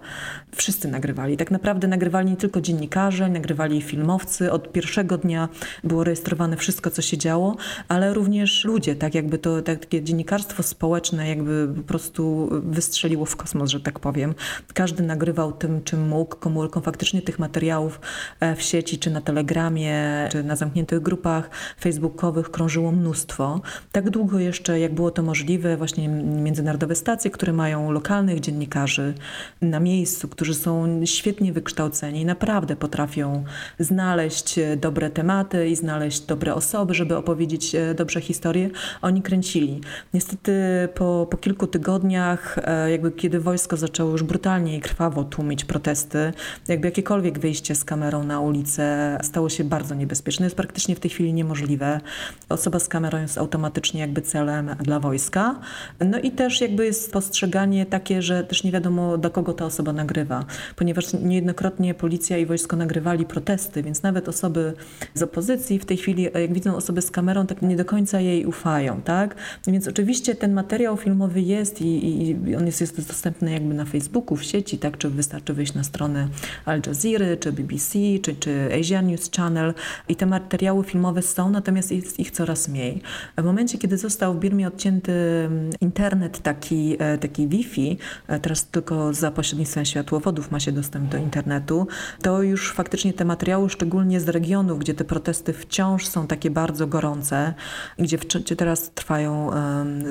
[0.55, 1.37] wszyscy nagrywali.
[1.37, 4.53] Tak naprawdę nagrywali nie tylko dziennikarze, nagrywali filmowcy.
[4.53, 5.49] Od pierwszego dnia
[5.85, 7.57] było rejestrowane wszystko, co się działo,
[7.89, 13.37] ale również ludzie, tak jakby to tak, takie dziennikarstwo społeczne jakby po prostu wystrzeliło w
[13.37, 14.35] kosmos, że tak powiem.
[14.75, 16.81] Każdy nagrywał tym, czym mógł, komórką.
[16.81, 18.01] Faktycznie tych materiałów
[18.41, 21.51] e, w sieci, czy na Telegramie, czy na zamkniętych grupach
[21.81, 23.61] facebookowych krążyło mnóstwo.
[23.93, 29.15] Tak długo jeszcze, jak było to możliwe, właśnie międzynarodowe stacje, które mają lokalnych dziennikarzy
[29.61, 33.45] na miejscu, którzy są świetnie wykształceni, naprawdę potrafią
[33.79, 38.71] znaleźć e, dobre tematy i znaleźć dobre osoby, żeby opowiedzieć e, dobrze historię,
[39.03, 39.81] oni kręcili.
[40.15, 40.53] Niestety
[40.95, 46.33] po, po kilku tygodniach, e, jakby kiedy wojsko zaczęło już brutalnie i krwawo tłumić protesty,
[46.69, 50.47] jakby jakiekolwiek wyjście z kamerą na ulicę stało się bardzo niebezpieczne.
[50.47, 52.01] Jest praktycznie w tej chwili niemożliwe.
[52.49, 55.61] Osoba z kamerą jest automatycznie jakby celem dla wojska.
[56.01, 59.93] No i też jakby jest postrzeganie takie, że też nie wiadomo do kogo ta osoba
[59.93, 60.45] nagrywa,
[60.77, 64.73] ponieważ niejednokrotnie policja i wojsko nagrywali protesty, więc nawet osoby
[65.15, 68.47] z opozycji w tej chwili, jak widzą osobę z kamerą, tak nie do końca jej
[68.47, 69.35] ufają, tak?
[69.67, 74.37] Więc oczywiście ten materiał filmowy jest i, i on jest, jest dostępny jakby na Facebooku,
[74.37, 74.99] w sieci, tak?
[74.99, 76.29] Czy wystarczy wyjść na stronę
[76.65, 79.75] Al Jazeera, czy BBC, czy, czy Asian News Channel
[80.09, 83.03] i te materiały filmowe są, natomiast jest ich coraz mniej.
[83.39, 87.99] W momencie, kiedy został w Birmie odcięty mm, internet taki, e, taki Wi-Fi,
[88.29, 91.87] e, teraz tylko za pośrednictwem światłowodów ma się dostęp do internetu,
[92.23, 96.87] to już faktycznie te materiały, szczególnie z regionów, gdzie te protesty wciąż są takie bardzo
[96.87, 97.55] gorące,
[97.99, 99.51] gdzie, gdzie teraz trwają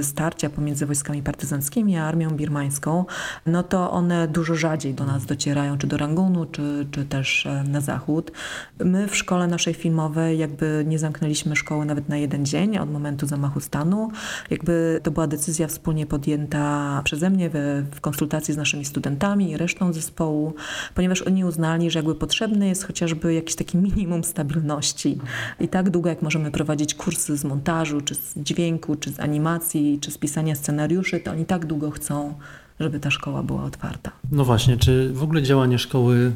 [0.02, 3.06] starcia pomiędzy wojskami partyzanckimi a armią birmańską,
[3.46, 7.82] no to one dużo rzadziej do nas docierają, czy do Rangunu, czy, czy też na
[7.82, 8.32] zachód.
[8.80, 13.28] My w szkole naszej filmowej jakby nie zamknęliśmy szkoły nawet na jeden dzień od momentu
[13.28, 14.12] zamachu stanu.
[14.50, 19.58] Jakby to była decyzja wspólnie podjęta przeze mnie we, w konsultacji z naszymi studentami i
[19.58, 20.54] resztą zespołu,
[20.96, 25.18] ponieważ oni uznali, że jakby potrzebny jest chociażby jakiś taki minimum stabilności.
[25.60, 30.00] I tak długo jak możemy prowadzić kursy z montażu, czy z dźwięku, czy z animacji,
[30.02, 32.34] czy z pisania scenariuszy, to oni tak długo chcą,
[32.80, 34.12] żeby ta szkoła była otwarta.
[34.32, 36.32] No właśnie, czy w ogóle działanie szkoły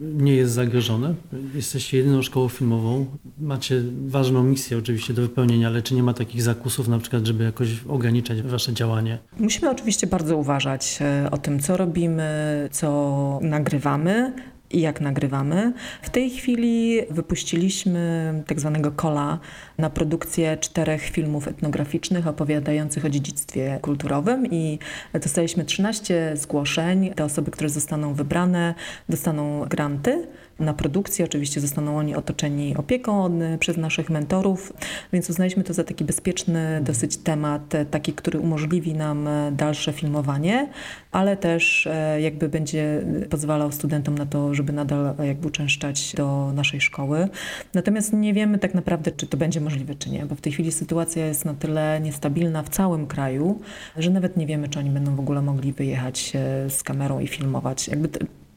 [0.00, 1.14] nie jest zagrożone?
[1.54, 3.06] Jesteście jedyną szkołą filmową,
[3.40, 7.44] macie ważną misję oczywiście do wypełnienia, ale czy nie ma takich zakusów na przykład, żeby
[7.44, 9.18] jakoś ograniczać wasze działanie?
[9.38, 14.32] Musimy oczywiście bardzo uważać e, o tym, co robimy, co nagrywamy,
[14.74, 15.72] i jak nagrywamy.
[16.02, 19.38] W tej chwili wypuściliśmy tak zwanego kola
[19.78, 24.78] na produkcję czterech filmów etnograficznych opowiadających o dziedzictwie kulturowym i
[25.12, 27.14] dostaliśmy 13 zgłoszeń.
[27.14, 28.74] Te osoby, które zostaną wybrane,
[29.08, 30.26] dostaną granty
[30.58, 31.24] na produkcję.
[31.24, 34.72] Oczywiście zostaną oni otoczeni opieką przez naszych mentorów,
[35.12, 40.68] więc uznaliśmy to za taki bezpieczny dosyć temat, taki, który umożliwi nam dalsze filmowanie,
[41.12, 41.88] ale też
[42.20, 47.28] jakby będzie pozwalał studentom na to, żeby nadal jakby uczęszczać do naszej szkoły.
[47.74, 50.72] Natomiast nie wiemy tak naprawdę, czy to będzie możliwe, czy nie, bo w tej chwili
[50.72, 53.60] sytuacja jest na tyle niestabilna w całym kraju,
[53.96, 56.32] że nawet nie wiemy, czy oni będą w ogóle mogli wyjechać
[56.68, 57.88] z kamerą i filmować.
[57.88, 58.08] Jakby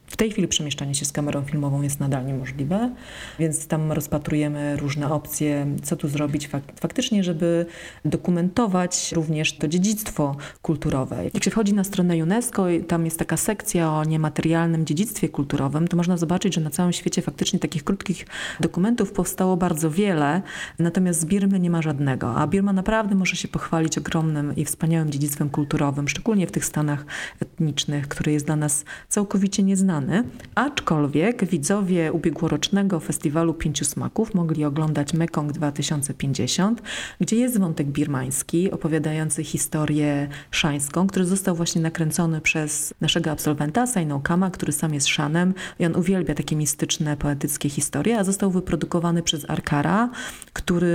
[0.08, 2.90] w tej chwili przemieszczanie się z kamerą filmową jest nadal niemożliwe,
[3.38, 6.48] więc tam rozpatrujemy różne opcje, co tu zrobić
[6.80, 7.66] faktycznie, żeby
[8.04, 11.24] dokumentować również to dziedzictwo kulturowe.
[11.34, 15.96] Jak się wchodzi na stronę UNESCO, tam jest taka sekcja o niematerialnym dziedzictwie kulturowym, to
[15.96, 18.26] można zobaczyć, że na całym świecie faktycznie takich krótkich
[18.60, 20.42] dokumentów powstało bardzo wiele,
[20.78, 22.34] natomiast z Birmy nie ma żadnego.
[22.34, 27.06] A Birma naprawdę może się pochwalić ogromnym i wspaniałym dziedzictwem kulturowym, szczególnie w tych stanach
[27.40, 30.24] etnicznych, które jest dla nas całkowicie nieznane znany,
[30.54, 36.82] aczkolwiek widzowie ubiegłorocznego Festiwalu Pięciu Smaków mogli oglądać Mekong 2050,
[37.20, 44.20] gdzie jest wątek birmański opowiadający historię szańską, który został właśnie nakręcony przez naszego absolwenta Saino
[44.20, 49.22] Kama, który sam jest szanem i on uwielbia takie mistyczne, poetyckie historie, a został wyprodukowany
[49.22, 50.10] przez Arkara,
[50.52, 50.88] który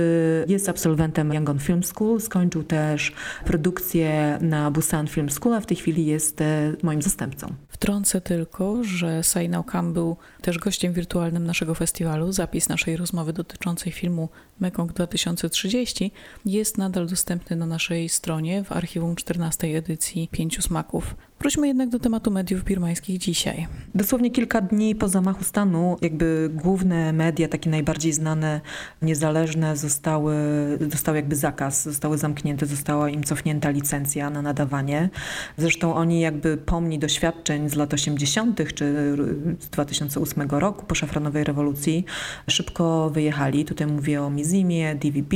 [0.48, 3.12] jest absolwentem Yangon Film School, skończył też
[3.44, 7.54] produkcję na Busan Film School, a w tej chwili jest e, moim zastępcą.
[7.68, 12.32] Wtrącę tylko, że Sainał Kam był też gościem wirtualnym naszego festiwalu.
[12.32, 14.28] Zapis naszej rozmowy dotyczącej filmu
[14.60, 16.10] Mekong 2030
[16.44, 21.14] jest nadal dostępny na naszej stronie w archiwum 14 edycji Pięciu Smaków.
[21.40, 23.66] Wróćmy jednak do tematu mediów birmańskich dzisiaj.
[23.94, 28.60] Dosłownie kilka dni po zamachu stanu, jakby główne media, takie najbardziej znane,
[29.02, 30.34] niezależne, zostały,
[30.80, 35.10] dostały jakby zakaz, zostały zamknięte, została im cofnięta licencja na nadawanie.
[35.56, 38.74] Zresztą oni jakby pomni doświadczeń z lat 80.
[38.74, 39.16] czy
[39.60, 42.04] z 2008 roku po szafranowej rewolucji
[42.48, 43.64] szybko wyjechali.
[43.64, 45.34] Tutaj mówię o Mizimie, DVB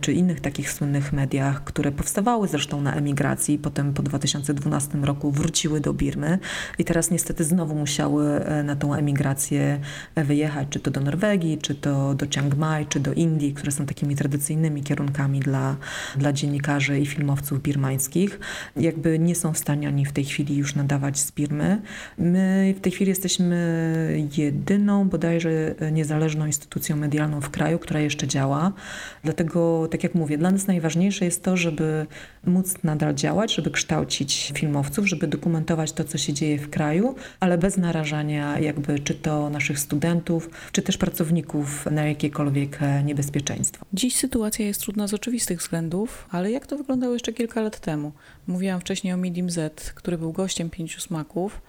[0.00, 5.80] czy innych takich słynnych mediach, które powstawały zresztą na emigracji, potem po 2012 roku wróciły
[5.80, 6.38] do Birmy
[6.78, 9.80] i teraz niestety znowu musiały e, na tą emigrację
[10.14, 13.72] e, wyjechać, czy to do Norwegii, czy to do Chiang Mai, czy do Indii, które
[13.72, 15.76] są takimi tradycyjnymi kierunkami dla,
[16.16, 18.40] dla dziennikarzy i filmowców birmańskich.
[18.76, 21.80] Jakby nie są w stanie oni w tej chwili już nadawać z Birmy.
[22.18, 28.72] My w tej chwili jesteśmy jedyną bodajże niezależną instytucją medialną w kraju, która jeszcze działa.
[29.24, 32.06] Dlatego, tak jak mówię, dla nas najważniejsze jest to, żeby
[32.46, 37.58] móc nadal działać, żeby kształcić filmowców, żeby dokumentować to, co się dzieje w kraju, ale
[37.58, 43.86] bez narażania jakby czy to naszych studentów, czy też pracowników na jakiekolwiek niebezpieczeństwo.
[43.92, 48.12] Dziś sytuacja jest trudna z oczywistych względów, ale jak to wyglądało jeszcze kilka lat temu?
[48.46, 51.62] Mówiłam wcześniej o Midim Z, który był gościem Pięciu Smaków.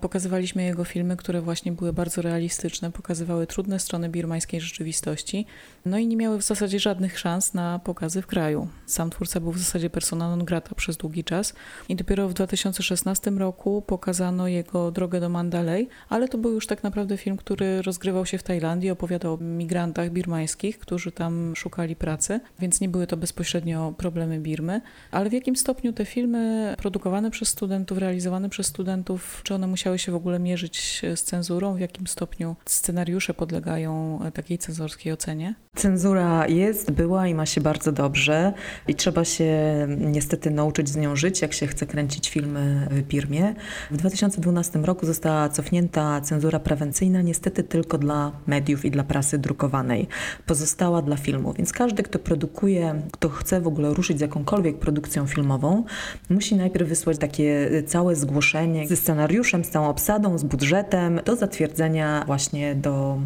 [0.00, 5.46] Pokazywaliśmy jego filmy, które właśnie były bardzo realistyczne, pokazywały trudne strony birmańskiej rzeczywistości,
[5.86, 8.68] no i nie miały w zasadzie żadnych szans na pokazy w kraju.
[8.86, 11.54] Sam twórca był w zasadzie persona non grata przez długi czas
[11.88, 16.82] i dopiero w 2016 roku pokazano jego drogę do Mandalay, ale to był już tak
[16.82, 22.40] naprawdę film, który rozgrywał się w Tajlandii, opowiadał o migrantach birmańskich, którzy tam szukali pracy,
[22.58, 24.80] więc nie były to bezpośrednio problemy Birmy,
[25.10, 29.87] ale w jakim stopniu te filmy produkowane przez studentów, realizowane przez studentów, czy one musiały
[29.88, 31.74] musiały się w ogóle mierzyć z cenzurą?
[31.74, 35.54] W jakim stopniu scenariusze podlegają takiej cenzorskiej ocenie?
[35.76, 38.52] Cenzura jest, była i ma się bardzo dobrze
[38.88, 39.54] i trzeba się
[39.98, 43.54] niestety nauczyć z nią żyć, jak się chce kręcić filmy w Birmie.
[43.90, 50.06] W 2012 roku została cofnięta cenzura prewencyjna, niestety tylko dla mediów i dla prasy drukowanej.
[50.46, 55.26] Pozostała dla filmu, więc każdy, kto produkuje, kto chce w ogóle ruszyć z jakąkolwiek produkcją
[55.26, 55.84] filmową,
[56.30, 62.74] musi najpierw wysłać takie całe zgłoszenie ze scenariuszem, całą obsadą, z budżetem do zatwierdzenia właśnie
[62.74, 63.18] do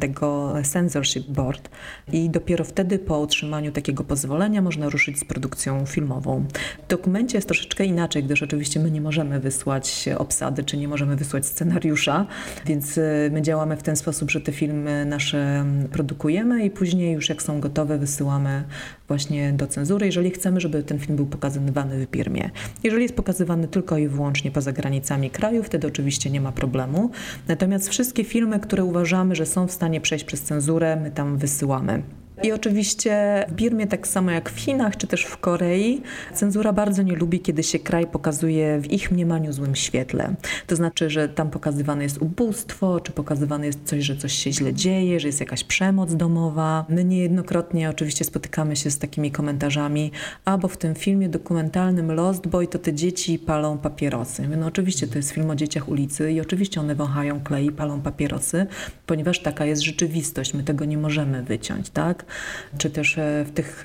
[0.00, 1.68] tego censorship board
[2.12, 6.44] i dopiero wtedy po otrzymaniu takiego pozwolenia można ruszyć z produkcją filmową.
[6.84, 11.16] W dokumencie jest troszeczkę inaczej, gdyż oczywiście my nie możemy wysłać obsady, czy nie możemy
[11.16, 12.26] wysłać scenariusza,
[12.66, 17.28] więc y, my działamy w ten sposób, że te filmy nasze produkujemy i później już
[17.28, 18.64] jak są gotowe wysyłamy
[19.08, 22.50] właśnie do cenzury, jeżeli chcemy, żeby ten film był pokazywany w Birmie.
[22.82, 25.97] Jeżeli jest pokazywany tylko i wyłącznie poza granicami kraju, wtedy oczywiście
[26.30, 27.10] nie ma problemu.
[27.48, 32.02] Natomiast wszystkie filmy, które uważamy, że są w stanie przejść przez cenzurę, my tam wysyłamy.
[32.42, 36.02] I oczywiście w Birmie, tak samo jak w Chinach czy też w Korei,
[36.34, 40.34] cenzura bardzo nie lubi, kiedy się kraj pokazuje w ich mniemaniu złym świetle.
[40.66, 44.74] To znaczy, że tam pokazywane jest ubóstwo, czy pokazywane jest coś, że coś się źle
[44.74, 46.84] dzieje, że jest jakaś przemoc domowa.
[46.88, 50.12] My niejednokrotnie oczywiście spotykamy się z takimi komentarzami,
[50.44, 54.48] a bo w tym filmie dokumentalnym Lost Boy to te dzieci palą papierosy.
[54.48, 58.00] No oczywiście to jest film o dzieciach ulicy i oczywiście one wąchają klej i palą
[58.00, 58.66] papierosy,
[59.06, 60.54] ponieważ taka jest rzeczywistość.
[60.54, 62.24] My tego nie możemy wyciąć, tak?
[62.78, 63.82] Czy też e, w tych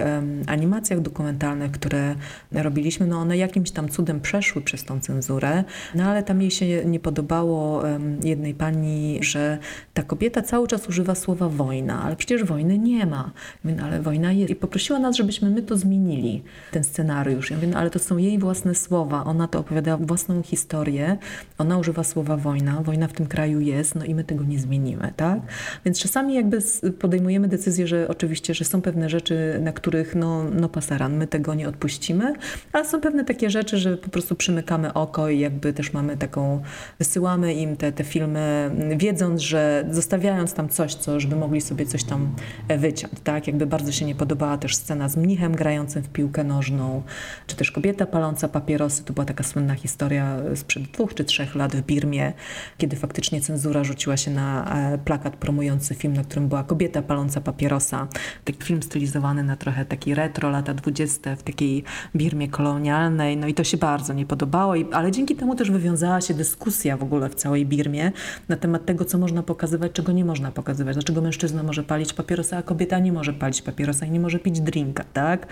[0.47, 2.15] animacjach dokumentalnych, które
[2.51, 5.63] robiliśmy, no one jakimś tam cudem przeszły przez tą cenzurę,
[5.95, 7.83] no ale tam jej się nie podobało
[8.23, 9.57] jednej pani, że
[9.93, 13.31] ta kobieta cały czas używa słowa wojna, ale przecież wojny nie ma.
[13.63, 14.51] Mówię, no, ale wojna jest.
[14.51, 17.51] I poprosiła nas, żebyśmy my to zmienili, ten scenariusz.
[17.51, 21.17] Ja mówię, no, ale to są jej własne słowa, ona to opowiada własną historię,
[21.57, 25.13] ona używa słowa wojna, wojna w tym kraju jest, no i my tego nie zmienimy,
[25.15, 25.39] tak?
[25.85, 26.57] Więc czasami jakby
[26.99, 31.27] podejmujemy decyzję, że oczywiście oczywiście, że są pewne rzeczy, na których no, no pasaran, my
[31.27, 32.33] tego nie odpuścimy,
[32.71, 36.61] ale są pewne takie rzeczy, że po prostu przymykamy oko i jakby też mamy taką,
[36.99, 42.03] wysyłamy im te, te filmy, wiedząc, że zostawiając tam coś, co, żeby mogli sobie coś
[42.03, 42.35] tam
[42.67, 43.47] e, wyciąć, tak?
[43.47, 47.03] Jakby bardzo się nie podobała też scena z mnichem grającym w piłkę nożną,
[47.47, 51.75] czy też kobieta paląca papierosy, to była taka słynna historia sprzed dwóch czy trzech lat
[51.75, 52.33] w Birmie,
[52.77, 57.41] kiedy faktycznie cenzura rzuciła się na e, plakat promujący film, na którym była kobieta paląca
[57.41, 58.07] papierosa
[58.45, 61.35] taki film stylizowany na trochę taki retro, lata 20.
[61.35, 61.83] w takiej
[62.15, 63.37] Birmie kolonialnej.
[63.37, 67.03] No i to się bardzo nie podobało, ale dzięki temu też wywiązała się dyskusja w
[67.03, 68.11] ogóle w całej Birmie
[68.49, 70.95] na temat tego, co można pokazywać, czego nie można pokazywać.
[70.95, 74.61] Dlaczego mężczyzna może palić papierosa, a kobieta nie może palić papierosa i nie może pić
[74.61, 75.47] drinka, tak?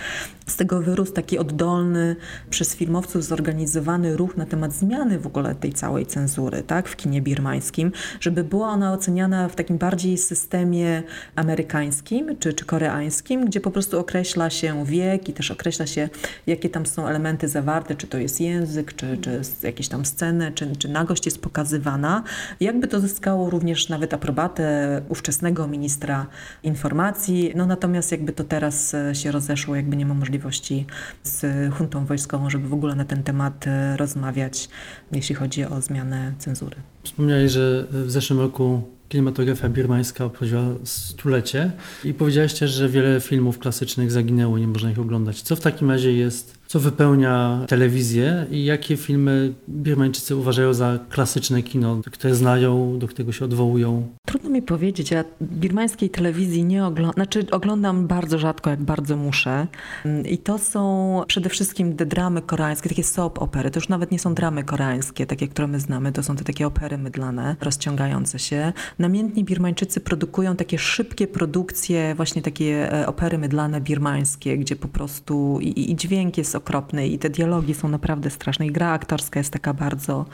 [0.47, 2.15] Z tego wyrósł taki oddolny,
[2.49, 6.87] przez filmowców zorganizowany ruch na temat zmiany w ogóle tej całej cenzury, tak?
[6.87, 11.03] W kinie birmańskim, żeby była ona oceniana w takim bardziej systemie
[11.35, 16.09] amerykańskim, czy czy koreańskim, gdzie po prostu określa się wiek i też określa się,
[16.47, 20.75] jakie tam są elementy zawarte, czy to jest język, czy, czy jakieś tam sceny, czy,
[20.75, 22.23] czy nagość jest pokazywana.
[22.59, 26.27] Jakby to zyskało również nawet aprobatę ówczesnego ministra
[26.63, 30.85] informacji, no natomiast jakby to teraz e, się rozeszło, jakby nie ma możliwości
[31.23, 34.69] z huntą wojskową, żeby w ogóle na ten temat e, rozmawiać,
[35.11, 36.75] jeśli chodzi o zmianę cenzury.
[37.03, 38.81] Wspomniałeś, że w zeszłym roku
[39.11, 41.71] kinematografia birmańska obchodziła stulecie
[42.03, 45.41] i powiedziałeś też, że wiele filmów klasycznych zaginęło, nie można ich oglądać.
[45.41, 51.63] Co w takim razie jest co wypełnia telewizję i jakie filmy Birmańczycy uważają za klasyczne
[51.63, 54.07] kino, które znają, do którego się odwołują?
[54.25, 59.67] Trudno mi powiedzieć, ja birmańskiej telewizji nie oglądam, znaczy oglądam bardzo rzadko, jak bardzo muszę.
[60.29, 63.71] I to są przede wszystkim te dramy koreańskie, takie soap opery.
[63.71, 66.67] To już nawet nie są dramy koreańskie, takie, które my znamy, to są te takie
[66.67, 68.73] opery mydlane, rozciągające się.
[68.99, 75.59] Namiętni Birmańczycy produkują takie szybkie produkcje, właśnie takie e, opery mydlane birmańskie, gdzie po prostu
[75.61, 79.53] i, i dźwięk jest okropny i te dialogi są naprawdę straszne i gra aktorska jest
[79.53, 80.25] taka bardzo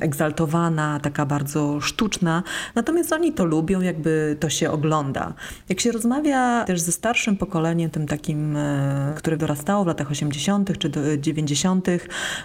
[0.00, 2.42] egzaltowana, taka bardzo sztuczna.
[2.74, 5.34] Natomiast oni to lubią, jakby to się ogląda.
[5.68, 10.78] Jak się rozmawia też ze starszym pokoleniem, tym takim, e, które dorastało w latach 80.
[10.78, 11.88] czy 90.,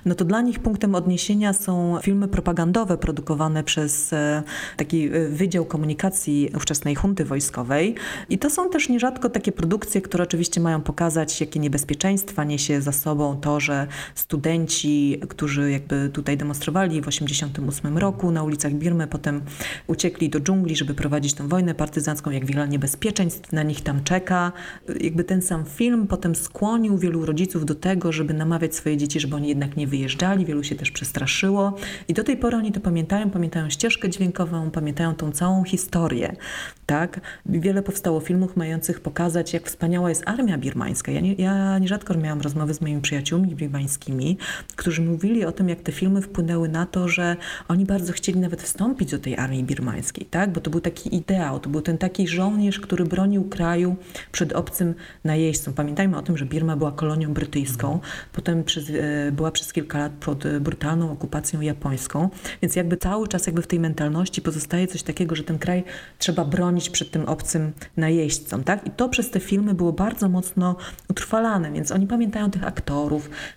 [0.06, 4.44] no to dla nich punktem odniesienia są filmy propagandowe produkowane przez e,
[4.78, 7.96] taki e, Wydział Komunikacji ówczesnej hunty wojskowej.
[8.30, 12.92] I to są też nierzadko takie produkcje, które oczywiście mają pokazać, jakie niebezpieczeństwa niesie za
[12.92, 19.41] sobą to, że studenci, którzy jakby tutaj demonstrowali w 1988 roku na ulicach Birmy, potem
[19.88, 24.51] uciekli do dżungli, żeby prowadzić tę wojnę partyzancką, jak wiele niebezpieczeństw na nich tam czeka.
[24.99, 29.36] Jakby ten sam film potem skłonił wielu rodziców do tego, żeby namawiać swoje dzieci, żeby
[29.36, 30.45] oni jednak nie wyjeżdżali.
[30.45, 31.73] Wielu się też przestraszyło.
[32.07, 36.36] I do tej pory oni to pamiętają, pamiętają ścieżkę dźwiękową, pamiętają tą całą historię.
[36.86, 37.21] Tak?
[37.45, 41.11] Wiele powstało filmów mających pokazać, jak wspaniała jest armia birmańska.
[41.11, 43.16] Ja, nie, ja nierzadko miałam rozmowy z moimi przyjaciółmi
[43.55, 44.38] birmańskimi,
[44.76, 47.36] którzy mówili o tym, jak te filmy wpłynęły na to, że
[47.68, 50.51] oni bardzo chcieli nawet wstąpić do tej armii birmańskiej, tak?
[50.51, 53.95] bo to był taki ideał, to był ten taki żołnierz, który bronił kraju
[54.32, 54.93] przed obcym
[55.24, 55.74] najeźdźcą.
[55.74, 57.99] Pamiętajmy o tym, że Birma była kolonią brytyjską,
[58.34, 62.30] potem przez, e, była przez kilka lat pod brutalną okupacją japońską,
[62.61, 65.84] więc jakby cały czas jakby w tej mentalności pozostaje coś takiego, że ten kraj
[66.18, 68.63] trzeba bronić przed tym obcym najeźdźcą.
[68.63, 68.88] Tak?
[68.88, 70.76] I to przez te filmy było bardzo mocno
[71.09, 72.97] utrwalane, więc oni pamiętają tych aktorów,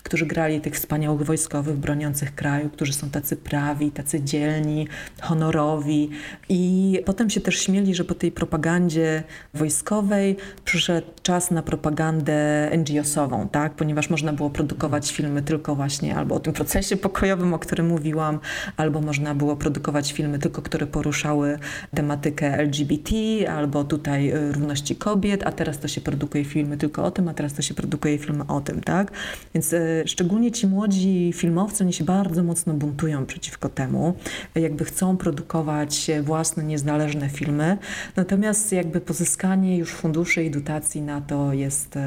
[0.03, 4.88] którzy grali tych wspaniałych wojskowych broniących kraju, którzy są tacy prawi, tacy dzielni,
[5.20, 6.11] honorowi.
[6.49, 9.22] I potem się też śmieli, że po tej propagandzie
[9.55, 13.72] wojskowej przyszedł czas na propagandę NGO-sową, tak?
[13.74, 18.38] ponieważ można było produkować filmy tylko właśnie albo o tym procesie pokojowym, o którym mówiłam,
[18.76, 21.59] albo można było produkować filmy tylko, które poruszały
[21.95, 23.14] tematykę LGBT,
[23.53, 27.34] albo tutaj y, równości kobiet, a teraz to się produkuje filmy tylko o tym, a
[27.34, 29.12] teraz to się produkuje filmy o tym, tak?
[29.55, 34.14] Więc y, szczególnie ci młodzi filmowcy, oni się bardzo mocno buntują przeciwko temu,
[34.55, 37.78] jakby chcą produkować własne, niezależne filmy,
[38.16, 42.01] natomiast jakby pozyskanie już funduszy i dotacji na to jest y,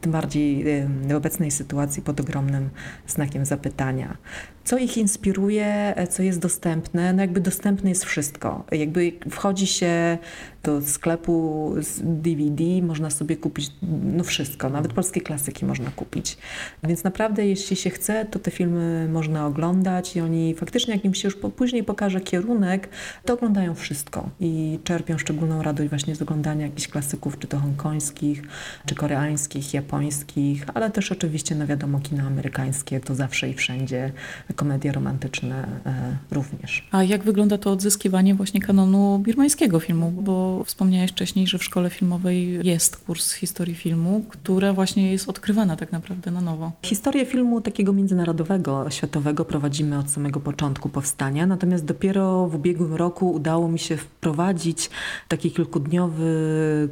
[0.00, 0.64] tym bardziej
[1.08, 2.70] w obecnej sytuacji pod ogromnym
[3.06, 4.16] znakiem zapytania.
[4.64, 7.12] Co ich inspiruje, co jest dostępne?
[7.12, 8.64] No jakby dostępne jest wszystko.
[8.72, 10.18] Jakby wchodzi się
[10.62, 13.72] do sklepu z DVD, można sobie kupić
[14.16, 16.38] no wszystko, nawet polskie klasyki można kupić.
[16.84, 21.14] Więc naprawdę jeśli się chce, to te filmy można oglądać i oni faktycznie jak im
[21.14, 22.88] się już później pokaże kierunek,
[23.24, 28.42] to oglądają wszystko i czerpią szczególną radość właśnie z oglądania jakichś klasyków, czy to hongkońskich,
[28.86, 34.12] czy koreańskich, japońskich, ale też oczywiście, no wiadomo, kino amerykańskie to zawsze i wszędzie,
[34.56, 36.88] komedie romantyczne e, również.
[36.92, 40.10] A jak wygląda to odzyskiwanie właśnie kanonu birmańskiego filmu?
[40.10, 45.76] Bo wspomniałeś wcześniej, że w szkole filmowej jest kurs historii filmu, która właśnie jest odkrywana
[45.76, 46.72] tak naprawdę na nowo.
[46.82, 53.32] Historię filmu takiego międzynarodowego, światowego prowadzimy od samego początku powstania, natomiast dopiero w ubiegłym roku
[53.32, 54.90] udało mi się wprowadzić
[55.28, 56.26] taki kilkudniowy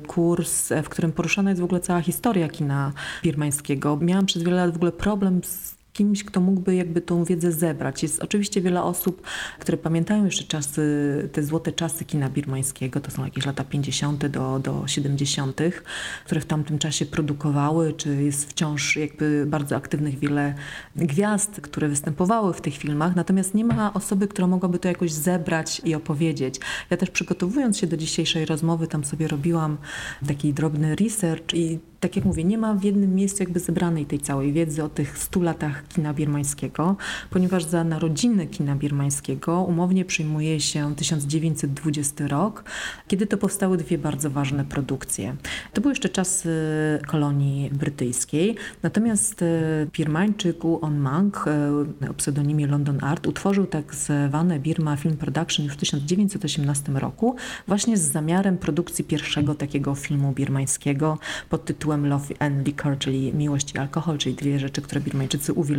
[0.06, 2.73] kurs, w którym poruszana jest w ogóle cała historia kina
[3.22, 3.98] birmańskiego.
[4.00, 8.02] Miałam przez wiele lat w ogóle problem z kimś, kto mógłby jakby tą wiedzę zebrać.
[8.02, 9.22] Jest oczywiście wiele osób,
[9.58, 10.82] które pamiętają jeszcze czasy,
[11.32, 14.26] te złote czasy kina birmańskiego, to są jakieś lata 50.
[14.26, 15.60] do, do 70.,
[16.24, 20.54] które w tamtym czasie produkowały, czy jest wciąż jakby bardzo aktywnych wiele
[20.96, 25.82] gwiazd, które występowały w tych filmach, natomiast nie ma osoby, która mogłaby to jakoś zebrać
[25.84, 26.60] i opowiedzieć.
[26.90, 29.76] Ja też przygotowując się do dzisiejszej rozmowy, tam sobie robiłam
[30.26, 34.20] taki drobny research i tak jak mówię, nie ma w jednym miejscu jakby zebranej tej
[34.20, 36.96] całej wiedzy o tych stu latach kina birmańskiego,
[37.30, 42.64] ponieważ za narodziny kina birmańskiego umownie przyjmuje się 1920 rok,
[43.08, 45.36] kiedy to powstały dwie bardzo ważne produkcje.
[45.72, 46.50] To były jeszcze czasy
[47.06, 49.44] kolonii brytyjskiej, natomiast
[49.92, 51.44] Birmańczyk On Mang
[52.10, 57.96] o pseudonimie London Art utworzył tak zwane Birma Film Production już w 1918 roku, właśnie
[57.96, 61.18] z zamiarem produkcji pierwszego takiego filmu birmańskiego
[61.50, 65.73] pod tytułem Love and Liquor, czyli miłość i alkohol, czyli dwie rzeczy, które Birmańczycy uwielbiają.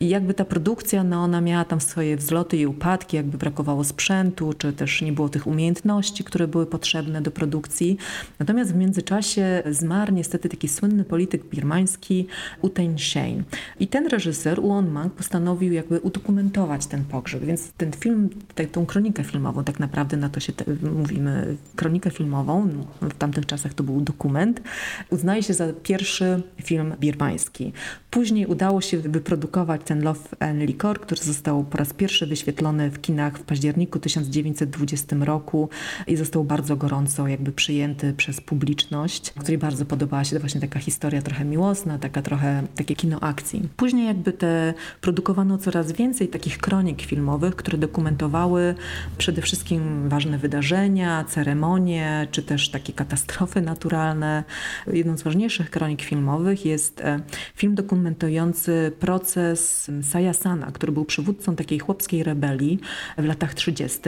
[0.00, 4.52] I jakby ta produkcja, no ona miała tam swoje wzloty i upadki, jakby brakowało sprzętu,
[4.58, 7.96] czy też nie było tych umiejętności, które były potrzebne do produkcji.
[8.38, 12.26] Natomiast w międzyczasie zmarł niestety taki słynny polityk birmański
[12.62, 13.42] Utain Shein.
[13.80, 18.86] I ten reżyser, Uon Mang, postanowił jakby udokumentować ten pogrzeb, więc ten film, tę, tą
[18.86, 22.68] kronikę filmową, tak naprawdę na to się te, mówimy, kronikę filmową,
[23.00, 24.62] w tamtych czasach to był dokument,
[25.10, 27.72] uznaje się za pierwszy film birmański.
[28.10, 33.00] Później udało się wyprodukować ten Love and Liquor, który został po raz pierwszy wyświetlony w
[33.00, 35.68] kinach w październiku 1920 roku
[36.06, 41.22] i został bardzo gorąco jakby przyjęty przez publiczność, której bardzo podobała się właśnie taka historia
[41.22, 43.68] trochę miłosna, taka trochę takie kino akcji.
[43.76, 48.74] Później jakby te produkowano coraz więcej takich kronik filmowych, które dokumentowały
[49.18, 54.44] przede wszystkim ważne wydarzenia, ceremonie, czy też takie katastrofy naturalne.
[54.86, 57.20] Jedną z ważniejszych kronik filmowych jest e,
[57.54, 62.80] film dokumentujący proces Sayasana, który był przywódcą takiej chłopskiej rebelii
[63.18, 64.00] w latach 30.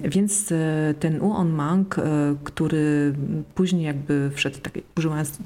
[0.00, 2.02] Więc e, ten Uon Mang, e,
[2.44, 3.14] który
[3.54, 5.38] później jakby wszedł, tak, używając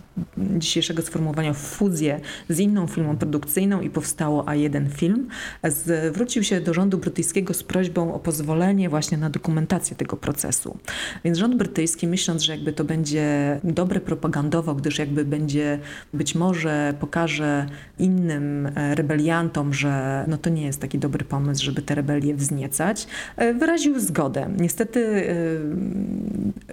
[0.59, 5.29] dzisiejszego sformułowania, w fuzję z inną filmą produkcyjną i powstało A1 Film,
[5.65, 10.79] zwrócił się do rządu brytyjskiego z prośbą o pozwolenie właśnie na dokumentację tego procesu.
[11.25, 15.79] Więc rząd brytyjski, myśląc, że jakby to będzie dobre propagandowo, gdyż jakby będzie
[16.15, 17.67] być może pokaże
[17.99, 23.07] innym e, rebeliantom, że no to nie jest taki dobry pomysł, żeby te rebelie wzniecać,
[23.37, 24.51] e, wyraził zgodę.
[24.59, 25.01] Niestety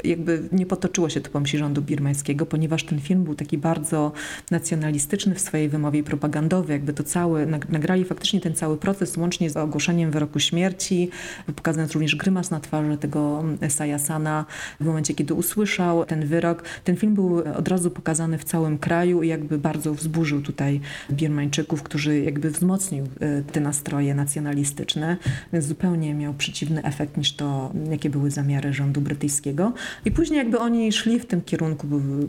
[0.03, 4.11] e, jakby nie potoczyło się to po rządu birmańskiego, ponieważ ten film był taki bardzo
[4.51, 9.57] nacjonalistyczny w swojej wymowie propagandowej, jakby to cały, nagrali faktycznie ten cały proces łącznie z
[9.57, 11.09] ogłoszeniem wyroku śmierci,
[11.55, 14.45] pokazując również grymas na twarzy tego Sayasana
[14.79, 16.63] w momencie, kiedy usłyszał ten wyrok.
[16.83, 20.81] Ten film był od razu pokazany w całym kraju i jakby bardzo wzburzył tutaj
[21.11, 25.17] Birmańczyków, którzy jakby wzmocnił e, te nastroje nacjonalistyczne,
[25.53, 29.73] więc zupełnie miał przeciwny efekt niż to, jakie były zamiary rządu brytyjskiego.
[30.05, 31.87] I później jakby oni szli w tym kierunku,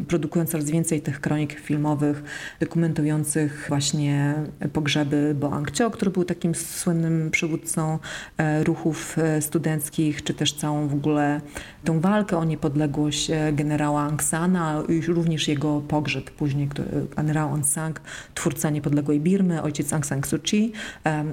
[0.09, 2.23] produkując coraz więcej tych kronik filmowych,
[2.61, 4.35] dokumentujących właśnie
[4.73, 7.99] pogrzeby Boang Cio, który był takim słynnym przywódcą
[8.37, 11.41] e, ruchów e, studenckich, czy też całą w ogóle
[11.85, 16.69] tą walkę o niepodległość generała Aung Sana, również jego pogrzeb później,
[17.17, 17.93] generał Aung San,
[18.35, 20.73] twórca niepodległej Birmy, ojciec Aung San Suu Kyi,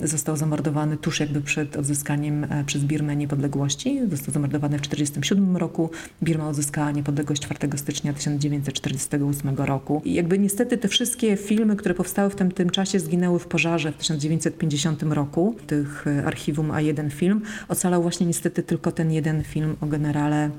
[0.03, 3.99] został zamordowany tuż jakby przed odzyskaniem e, przez Birmę niepodległości.
[4.09, 5.89] Został zamordowany w 1947 roku.
[6.23, 10.01] Birma odzyskała niepodległość 4 stycznia 1948 roku.
[10.05, 13.91] I jakby niestety te wszystkie filmy, które powstały w tym, tym czasie zginęły w pożarze
[13.91, 15.55] w 1950 roku.
[15.67, 17.41] Tych e, archiwum A1 film.
[17.67, 20.49] Ocalał właśnie niestety tylko ten jeden film o generale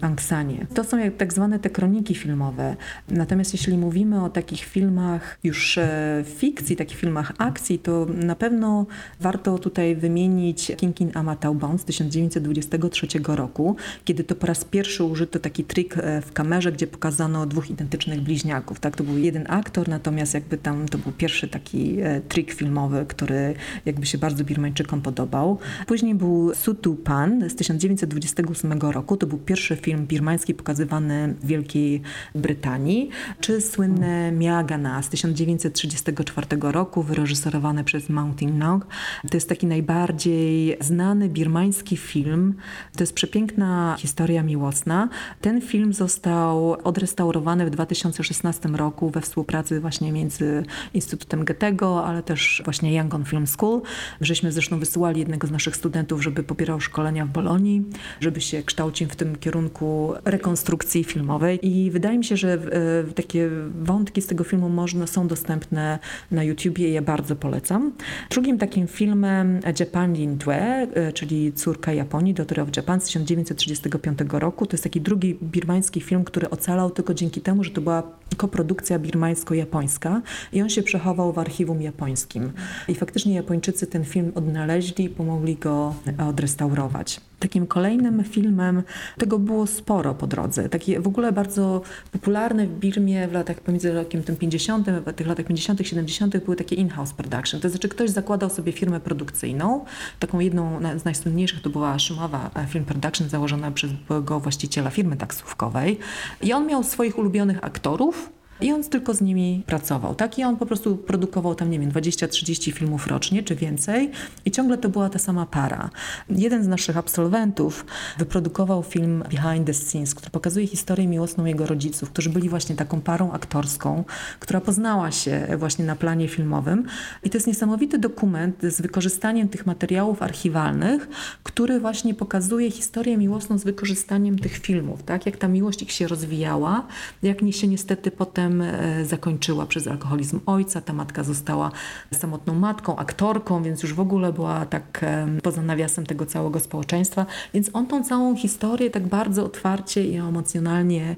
[0.00, 0.66] Aung Sanie.
[0.74, 2.76] To są jak tak zwane te kroniki filmowe.
[3.08, 8.86] Natomiast jeśli mówimy o takich filmach już e, fikcji, takich filmach akcji, to na pewno
[9.20, 15.64] warto tutaj wymienić Kinkin Amataubon z 1923 roku, kiedy to po raz pierwszy użyto taki
[15.64, 18.80] trik e, w kamerze, gdzie pokazano dwóch identycznych bliźniaków.
[18.80, 23.04] Tak, to był jeden aktor, natomiast jakby tam to był pierwszy taki e, trik filmowy,
[23.08, 23.54] który
[23.86, 25.58] jakby się bardzo Birmańczykom podobał.
[25.86, 29.16] Później był Sutu Pan z 1928 roku.
[29.16, 32.02] To był pierwszy film birmański pokazywany w Wielkiej
[32.34, 33.10] Brytanii,
[33.40, 38.86] czy słynne Miagana z 1934 roku, wyreżyserowane przez Mountain Nog.
[39.30, 42.54] To jest taki najbardziej znany birmański film.
[42.96, 45.08] To jest przepiękna historia miłosna.
[45.40, 50.62] Ten film został odrestaurowany w 2016 roku we współpracy właśnie między
[50.94, 53.82] Instytutem Goethego, ale też właśnie Yangon Film School.
[54.20, 57.84] Żeśmy zresztą wysyłali jednego z naszych studentów, żeby popierał szkolenia w Bolonii,
[58.20, 63.50] żeby się kształcił w tym kierunku rekonstrukcji filmowej i wydaje mi się, że e, takie
[63.82, 65.98] wątki z tego filmu można, są dostępne
[66.30, 67.92] na YouTubie ja bardzo polecam.
[68.30, 74.66] Drugim takim filmem Japan Lindue, e, czyli Córka Japonii, Daughter of Japan z 1935 roku.
[74.66, 78.02] To jest taki drugi birmański film, który ocalał tylko dzięki temu, że to była
[78.36, 80.20] koprodukcja birmańsko-japońska
[80.52, 82.52] i on się przechował w archiwum japońskim.
[82.88, 85.94] I faktycznie Japończycy ten film odnaleźli i pomogli go
[86.28, 87.20] odrestaurować.
[87.38, 88.82] Takim kolejnym filmem,
[89.18, 90.68] tego było sporo po drodze.
[90.68, 91.82] Takie w ogóle bardzo
[92.12, 96.44] popularne w Birmie w latach pomiędzy rokiem tym 50, w tych latach 50., 70.
[96.44, 97.60] były takie in-house production.
[97.60, 99.84] To znaczy ktoś zakładał sobie firmę produkcyjną.
[100.18, 105.98] Taką jedną z najsłynniejszych to była Szymowa Film Production założona przez byłego właściciela firmy taksówkowej.
[106.42, 108.30] I on miał swoich ulubionych aktorów,
[108.60, 110.38] i on tylko z nimi pracował, tak?
[110.38, 114.10] I on po prostu produkował tam, nie wiem, 20-30 filmów rocznie, czy więcej
[114.44, 115.90] i ciągle to była ta sama para.
[116.30, 117.86] Jeden z naszych absolwentów
[118.18, 123.00] wyprodukował film Behind the Scenes, który pokazuje historię miłosną jego rodziców, którzy byli właśnie taką
[123.00, 124.04] parą aktorską,
[124.40, 126.86] która poznała się właśnie na planie filmowym
[127.22, 131.08] i to jest niesamowity dokument z wykorzystaniem tych materiałów archiwalnych,
[131.42, 135.26] który właśnie pokazuje historię miłosną z wykorzystaniem tych filmów, tak?
[135.26, 136.86] Jak ta miłość ich się rozwijała,
[137.22, 140.80] jak nie się niestety potem e, zakończyła przez alkoholizm ojca.
[140.80, 141.70] Ta matka została
[142.12, 145.04] samotną matką, aktorką, więc już w ogóle była tak
[145.42, 147.26] poza nawiasem tego całego społeczeństwa.
[147.54, 151.16] Więc on tą całą historię tak bardzo otwarcie i emocjonalnie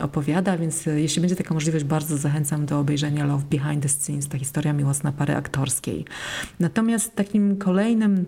[0.00, 4.28] opowiada, więc e, jeśli będzie taka możliwość, bardzo zachęcam do obejrzenia Love Behind the Scenes,
[4.28, 6.04] ta historia miłosna pary aktorskiej.
[6.60, 8.24] Natomiast takim kolejnym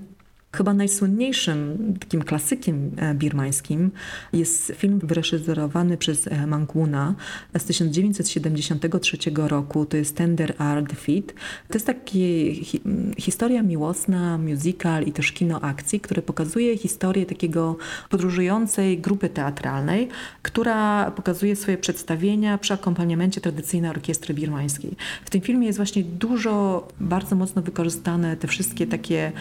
[0.52, 3.90] Chyba najsłynniejszym takim klasykiem e, birmańskim
[4.32, 7.14] jest film wyreżyserowany przez e, Manguna
[7.58, 9.86] z 1973 roku.
[9.86, 11.26] To jest Tender Art Defeat.
[11.68, 12.80] To jest taka hi
[13.18, 17.76] historia miłosna, musical i też kino akcji, które pokazuje historię takiego
[18.10, 20.08] podróżującej grupy teatralnej,
[20.42, 24.96] która pokazuje swoje przedstawienia przy akompaniamencie tradycyjnej orkiestry birmańskiej.
[25.24, 29.32] W tym filmie jest właśnie dużo, bardzo mocno wykorzystane te wszystkie takie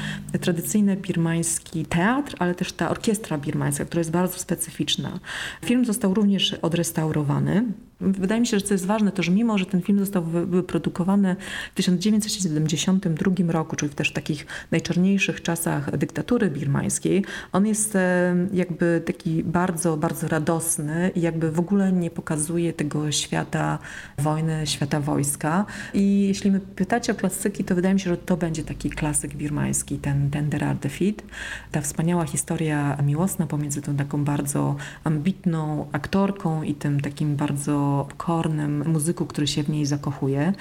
[0.41, 5.19] tradycyjne birmański teatr, ale też ta orkiestra birmańska, która jest bardzo specyficzna.
[5.65, 7.63] Film został również odrestaurowany.
[8.01, 11.35] Wydaje mi się, że co jest ważne, to że mimo, że ten film został wyprodukowany
[11.71, 19.01] w 1972 roku, czyli w też takich najczarniejszych czasach dyktatury birmańskiej, on jest e, jakby
[19.05, 23.79] taki bardzo, bardzo radosny i jakby w ogóle nie pokazuje tego świata
[24.17, 25.65] wojny, świata wojska.
[25.93, 29.35] I jeśli my pytacie o klasyki, to wydaje mi się, że to będzie taki klasyk
[29.35, 31.15] birmański, ten, ten Derard Defeat.
[31.71, 37.84] Ta wspaniała historia miłosna pomiędzy tą taką bardzo ambitną aktorką i tym takim bardzo
[38.17, 40.53] kornym muzyku, który się w niej zakochuje.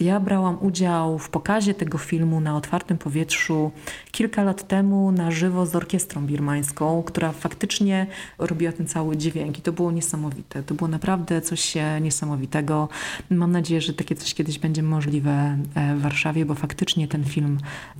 [0.00, 3.70] Ja brałam udział w pokazie tego filmu na otwartym powietrzu
[4.12, 8.06] kilka lat temu na żywo z orkiestrą birmańską, która faktycznie
[8.38, 10.62] robiła ten cały dźwięk i to było niesamowite.
[10.62, 12.88] To było naprawdę coś niesamowitego.
[13.30, 17.58] Mam nadzieję, że takie coś kiedyś będzie możliwe e, w Warszawie, bo faktycznie ten film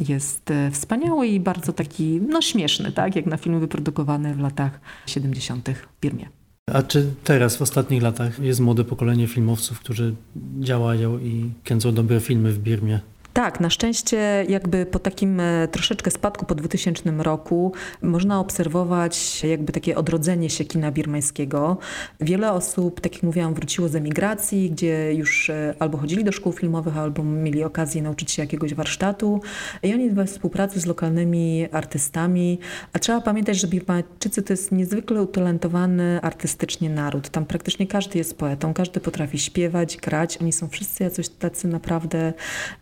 [0.08, 3.16] jest e, wspaniały i bardzo taki, no śmieszny, tak?
[3.16, 5.68] Jak na film wyprodukowany w latach 70.
[5.68, 6.41] w Birmie.
[6.70, 10.14] A czy teraz, w ostatnich latach, jest młode pokolenie filmowców, którzy
[10.60, 13.00] działają i kręcą dobre filmy w Birmie?
[13.32, 17.72] Tak, na szczęście jakby po takim e, troszeczkę spadku po 2000 roku
[18.02, 21.78] można obserwować jakby takie odrodzenie się kina birmańskiego.
[22.20, 26.52] Wiele osób, tak jak mówiłam, wróciło z emigracji, gdzie już e, albo chodzili do szkół
[26.52, 29.40] filmowych, albo mieli okazję nauczyć się jakiegoś warsztatu
[29.82, 32.58] i oni we współpracy z lokalnymi artystami,
[32.92, 37.28] a trzeba pamiętać, że Birmańczycy to jest niezwykle utalentowany artystycznie naród.
[37.28, 40.38] Tam praktycznie każdy jest poetą, każdy potrafi śpiewać, grać.
[40.40, 42.32] Oni są wszyscy jacyś tacy naprawdę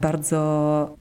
[0.00, 0.39] bardzo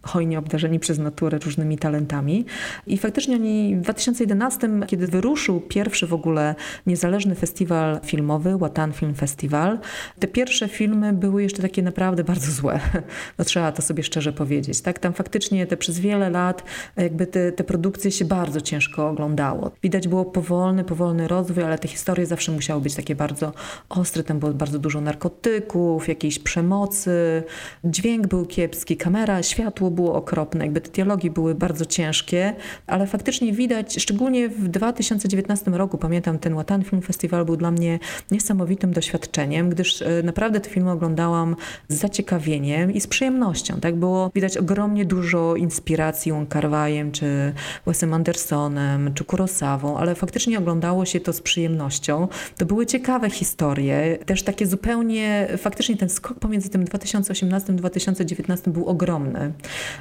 [0.04, 2.46] hojnie obdarzeni przez naturę różnymi talentami.
[2.88, 6.56] I faktycznie oni w 2011, kiedy wyruszył pierwszy w ogóle
[6.88, 9.80] niezależny festiwal filmowy, Watan Film Festival,
[10.20, 12.80] te pierwsze filmy były jeszcze takie naprawdę bardzo złe.
[13.38, 14.82] No trzeba to sobie szczerze powiedzieć.
[14.82, 15.00] Tak?
[15.00, 16.64] Tam faktycznie te przez wiele lat
[16.98, 19.72] jakby te, te produkcje się bardzo ciężko oglądało.
[19.84, 23.54] Widać było powolny, powolny rozwój, ale te historie zawsze musiały być takie bardzo
[23.90, 24.24] ostre.
[24.24, 27.44] Tam było bardzo dużo narkotyków, jakiejś przemocy,
[27.84, 32.54] dźwięk był kiepski, kamera światło było okropne, jakby te dialogi były bardzo ciężkie,
[32.88, 38.00] ale faktycznie widać, szczególnie w 2019 roku, pamiętam ten Watan Film Festival był dla mnie
[38.32, 41.56] niesamowitym doświadczeniem, gdyż e, naprawdę te filmy oglądałam
[41.88, 43.80] z zaciekawieniem i z przyjemnością.
[43.80, 46.70] Tak było widać ogromnie dużo inspiracji Wong kar
[47.12, 47.54] czy
[47.86, 52.28] Wesem Andersonem, czy Kurosawą, ale faktycznie oglądało się to z przyjemnością.
[52.58, 59.19] To były ciekawe historie, też takie zupełnie, faktycznie ten skok pomiędzy tym 2018-2019 był ogromny
[59.20, 59.54] ogromny.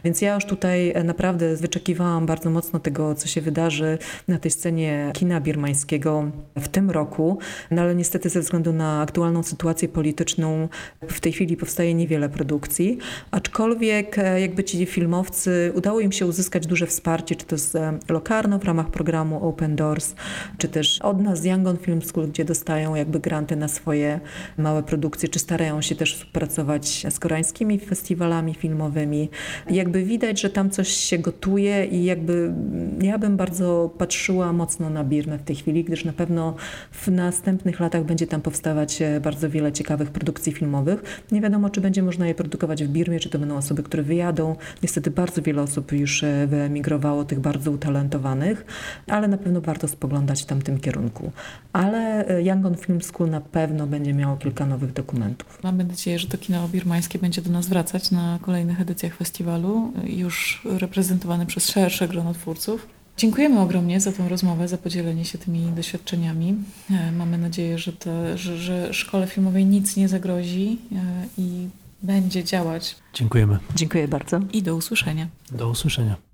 [0.05, 3.99] Więc ja już tutaj e, naprawdę wyczekiwałam bardzo mocno tego, co się wydarzy
[4.29, 7.39] na tej scenie kina birmańskiego w tym roku,
[7.71, 10.69] no ale niestety ze względu na aktualną sytuację polityczną
[11.09, 12.99] w tej chwili powstaje niewiele produkcji,
[13.31, 17.99] aczkolwiek e, jakby ci filmowcy udało im się uzyskać duże wsparcie, czy to z e,
[18.09, 20.15] Locarno w ramach programu Open Doors,
[20.59, 24.21] czy też od nas z Yangon Film School, gdzie dostają jakby granty na swoje
[24.59, 29.08] małe produkcje, czy starają się też współpracować z koreańskimi festiwalami filmowymi,
[29.71, 32.53] Jakby widać, że tam coś się gotuje i jakby
[33.01, 36.55] ja bym bardzo patrzyła mocno na Birmę w tej chwili, gdyż na pewno
[36.93, 41.25] w następnych latach będzie tam powstawać e, bardzo wiele ciekawych produkcji filmowych.
[41.33, 44.57] Nie wiadomo, czy będzie można je produkować w Birmie, czy to będą osoby, które wyjadą.
[44.83, 48.67] Niestety bardzo wiele osób już e, wyemigrowało, tych bardzo utalentowanych,
[49.07, 51.33] ale na pewno warto spoglądać w tamtym kierunku.
[51.73, 55.59] Ale e, Yangon Film School na pewno będzie miało kilka nowych dokumentów.
[55.63, 60.63] Mamy nadzieję, że to kino birmańskie będzie do nas wracać na kolejnych edycjach festiwalu, już
[60.65, 62.87] reprezentowane przez szersze grono twórców.
[63.17, 66.55] Dziękujemy ogromnie za tą rozmowę, za podzielenie się tymi doświadczeniami.
[66.91, 70.97] E, mamy nadzieję, że, te, że, że szkole filmowej nic nie zagrozi e,
[71.39, 71.69] i
[72.03, 72.97] będzie działać.
[73.15, 73.59] Dziękujemy.
[73.75, 74.41] Dziękuję bardzo.
[74.53, 75.29] I do usłyszenia.
[75.53, 76.28] Do usłyszenia.